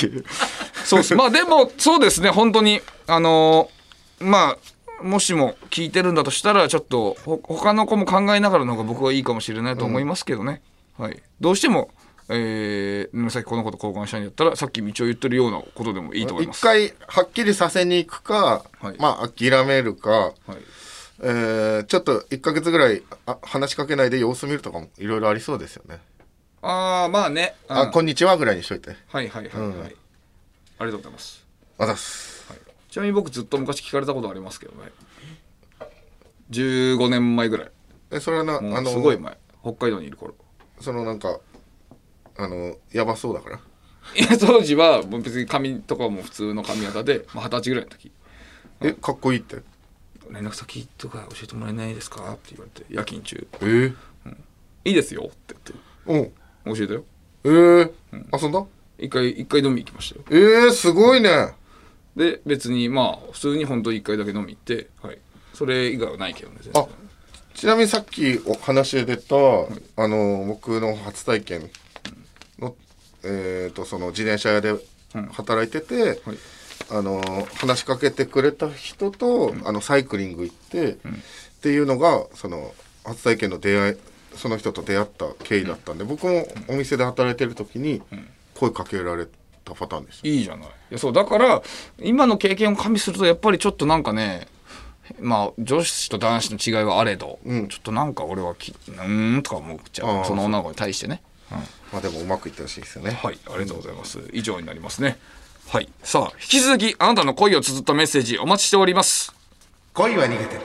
[0.85, 1.15] そうです。
[1.15, 2.31] まあでもそうですね。
[2.31, 3.81] 本当にあのー
[4.21, 4.59] まあ
[5.03, 10.61] もしも聞いてるんだとしたらちょっとほ他の子も考えながらの方が僕はいいかもしれないと思いますけどね、
[10.99, 11.91] はい、どうしても
[12.33, 16.59] えー、さっきこの子と交換したいんだったらさっき道を言ってるようなことでもいいと思います。
[16.59, 18.97] 一回はっきりさせに行くか、はい。
[18.99, 20.33] まあ諦めるか、はい。
[21.23, 25.99] えーちょっと1ヶ月ぐらいあ話しかけないで様子見るとかもいろいろありそうですよね、
[26.63, 28.97] ああまあね、うんあこんにちはぐらいにしといて。
[29.09, 29.81] はいはいはいはい、うん。
[29.83, 29.91] あり
[30.79, 31.45] がとうございます。
[31.79, 32.49] あざっす。
[32.91, 34.91] ちなみに僕ずっと昔聞かれたことありますけどね。
[36.51, 37.71] 15年前ぐらい。
[38.11, 39.37] えそれはなあのすごい前。
[39.63, 40.35] 北海道にいる頃。
[40.81, 41.39] そのなんか
[42.43, 43.61] あのやばそうだから。
[44.17, 48.11] いや当時は別に髪とかも普通の髪型で まあ二十歳ぐらいの時。
[48.81, 49.57] えかっこいいって
[50.31, 53.47] 「連絡先とか教えてもらえないですか?」って言われて夜勤中。
[53.61, 53.95] えー、
[54.87, 55.55] 「いいですよ」って
[56.07, 56.33] 言って。
[56.67, 56.71] う。
[56.73, 57.05] ん教えたよ。
[57.45, 57.93] えー？
[58.43, 58.65] 遊んだ？
[58.99, 60.25] 一回一回飲み行きましたよ。
[60.31, 61.55] えー、すごいね。
[62.17, 65.19] で別にまあ普通に本当一回だけ飲み行ってはい。
[65.55, 66.87] それ以外はないけどねあ
[67.55, 71.71] ちなみにさっきお話で出た、あの僕の初体験
[72.61, 72.75] の
[73.25, 74.75] えっ、とその自転車屋で
[75.33, 76.39] 働いてて、はい。
[76.93, 77.21] あの
[77.55, 80.97] 話しかけてくれた人と、あのサイクリング行って、っ
[81.63, 83.97] ていうのがその初体験の出会い
[84.35, 88.03] その人と出会った経緯だったんで、僕もお店で働いてる時に
[88.55, 89.27] 声かけられ
[89.65, 90.67] たパターンです、いいじゃない。
[90.67, 91.63] いやそうだから
[91.99, 94.49] 今の経験を加味するとやっぱりちょっとなんかね
[95.21, 97.69] まあ女子と男子の違いはあれど、うん。
[97.69, 100.25] ちょっとなんか俺はきうーんとか思っちゃう。
[100.25, 101.30] その女の子に対してね、うん
[101.93, 103.19] まあでもうまくいってほしいですよね。
[103.23, 104.19] はいありがとうございます。
[104.33, 105.19] 以上になりますね。
[105.69, 105.89] はい。
[106.03, 109.35] さあ引き続きあなたの恋を綴ったメッセージお待ちしております。
[109.95, 110.63] 恋は逃げても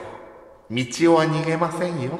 [0.70, 2.18] 道は逃げませんよ。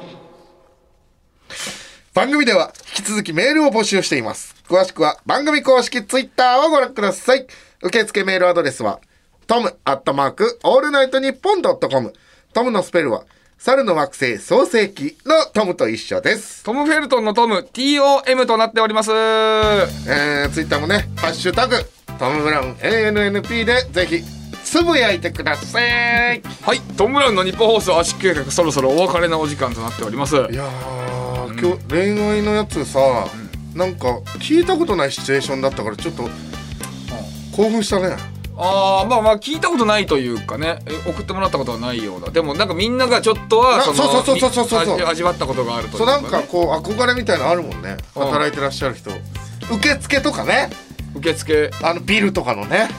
[2.13, 4.55] 番組では引き続きメールを募集しています。
[4.67, 7.45] 詳しくは番組公式ツイッターをご覧ください。
[7.81, 8.99] 受付メールアドレスは
[9.45, 12.13] トムアットマークオールナイトニッポンドットコム
[12.53, 13.23] トムのスペルは
[13.59, 16.63] 猿の惑星創世記のトムと一緒です。
[16.63, 19.11] トム・フェルトンのトム TOM となっております。
[19.11, 21.75] えー、ツイッターもね、ハッシュタグ、
[22.19, 24.23] トム・ブラウン ANNP でぜひ
[24.63, 26.41] つぶやいてください。
[26.61, 30.35] はいトム・ブラウンのニッポン放送圧縮計画そろそろお別れのお時間となっております。
[30.35, 32.99] いやー、今日恋愛のやつさ、
[33.73, 36.29] なんか聞いたことないシチュエーションだったからちょっと
[37.55, 40.79] 興奮したねあーまあまあ聞いたことないというかね。
[40.87, 44.95] え送ってもらったことはないようだでもなんかみんながちょっとはなそのそうそうそうそうそうそう。
[44.95, 47.97] 味味わったことがあるというそうなんかねこう憧れみたいなのあるもんね。
[48.15, 49.11] うん働いてらっしゃる人。
[49.71, 50.69] 受付とかね。
[51.15, 51.71] 受付。
[51.83, 52.89] あのビルとかのね。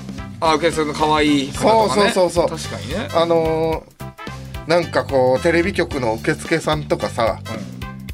[0.40, 1.52] あ受付の可愛いね。
[1.52, 2.48] そうそうそうそう。
[2.48, 3.08] 確かにね。
[3.12, 7.40] あのー、なんかこうテレビ局の受付さんとかさ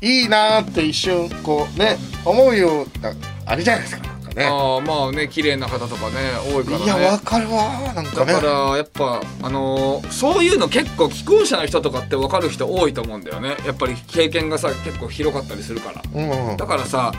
[0.01, 3.12] いいなーって一瞬こうね思うような
[3.45, 4.45] あれじゃないですかね。
[4.45, 6.16] ああまあね綺麗な方とかね
[6.55, 6.85] 多いからね。
[6.85, 8.32] いやわかるわーなんかね。
[8.32, 13.57] だからやっぱあのーそういうの結構既婚者の人とかって分かる人多いと思うんだよね。
[13.66, 16.03] やっぱり経験がさ結構広かったりするから。
[16.14, 16.57] うんうん。
[16.57, 17.12] だからさ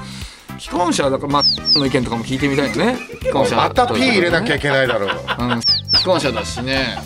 [0.59, 1.43] 既婚者だからまあ
[1.80, 2.97] の意見とかも聞いてみたいよね。
[3.20, 5.09] 既婚者また P 入れなきゃいいけないだろう。
[5.39, 5.61] うん。
[5.95, 6.97] 既婚者だしね、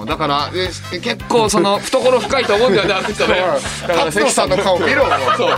[0.00, 3.34] うん、だからえ結構その懐深いと思うんだよねあの人ね。
[3.82, 5.04] だから勝野さんの顔見ろ
[5.36, 5.50] そう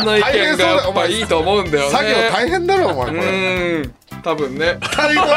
[0.00, 1.90] の意見がやっぱいいと思うんだよね。
[1.90, 3.20] 作業大変だろお前これ。
[3.20, 4.78] うん多分ね。
[4.94, 5.30] 最後に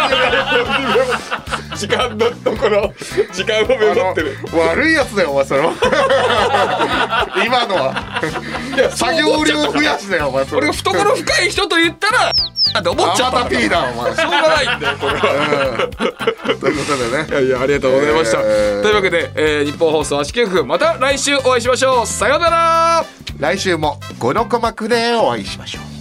[1.75, 2.93] 時間のところ
[3.33, 4.37] 時間をメモってる。
[4.53, 5.61] 悪いやつだよお前それ
[7.45, 8.21] 今のは。
[8.75, 10.57] いや作業量増やしだよお前それ。
[10.59, 12.29] 俺が懐深い人と言ったら
[12.79, 13.37] って思っちゃった。
[13.39, 14.15] あまた P だお前。
[14.15, 15.89] しょうがないんだよこれは。
[16.49, 16.59] うん。
[16.59, 17.27] ということでね。
[17.29, 18.83] いやいやありがとうございました、えー。
[18.83, 22.07] というわけで、えー日本放送足利局また来週お会いしましょう。
[22.07, 23.05] さようなら。
[23.39, 25.94] 来週も五の鼓膜でお会いしましょう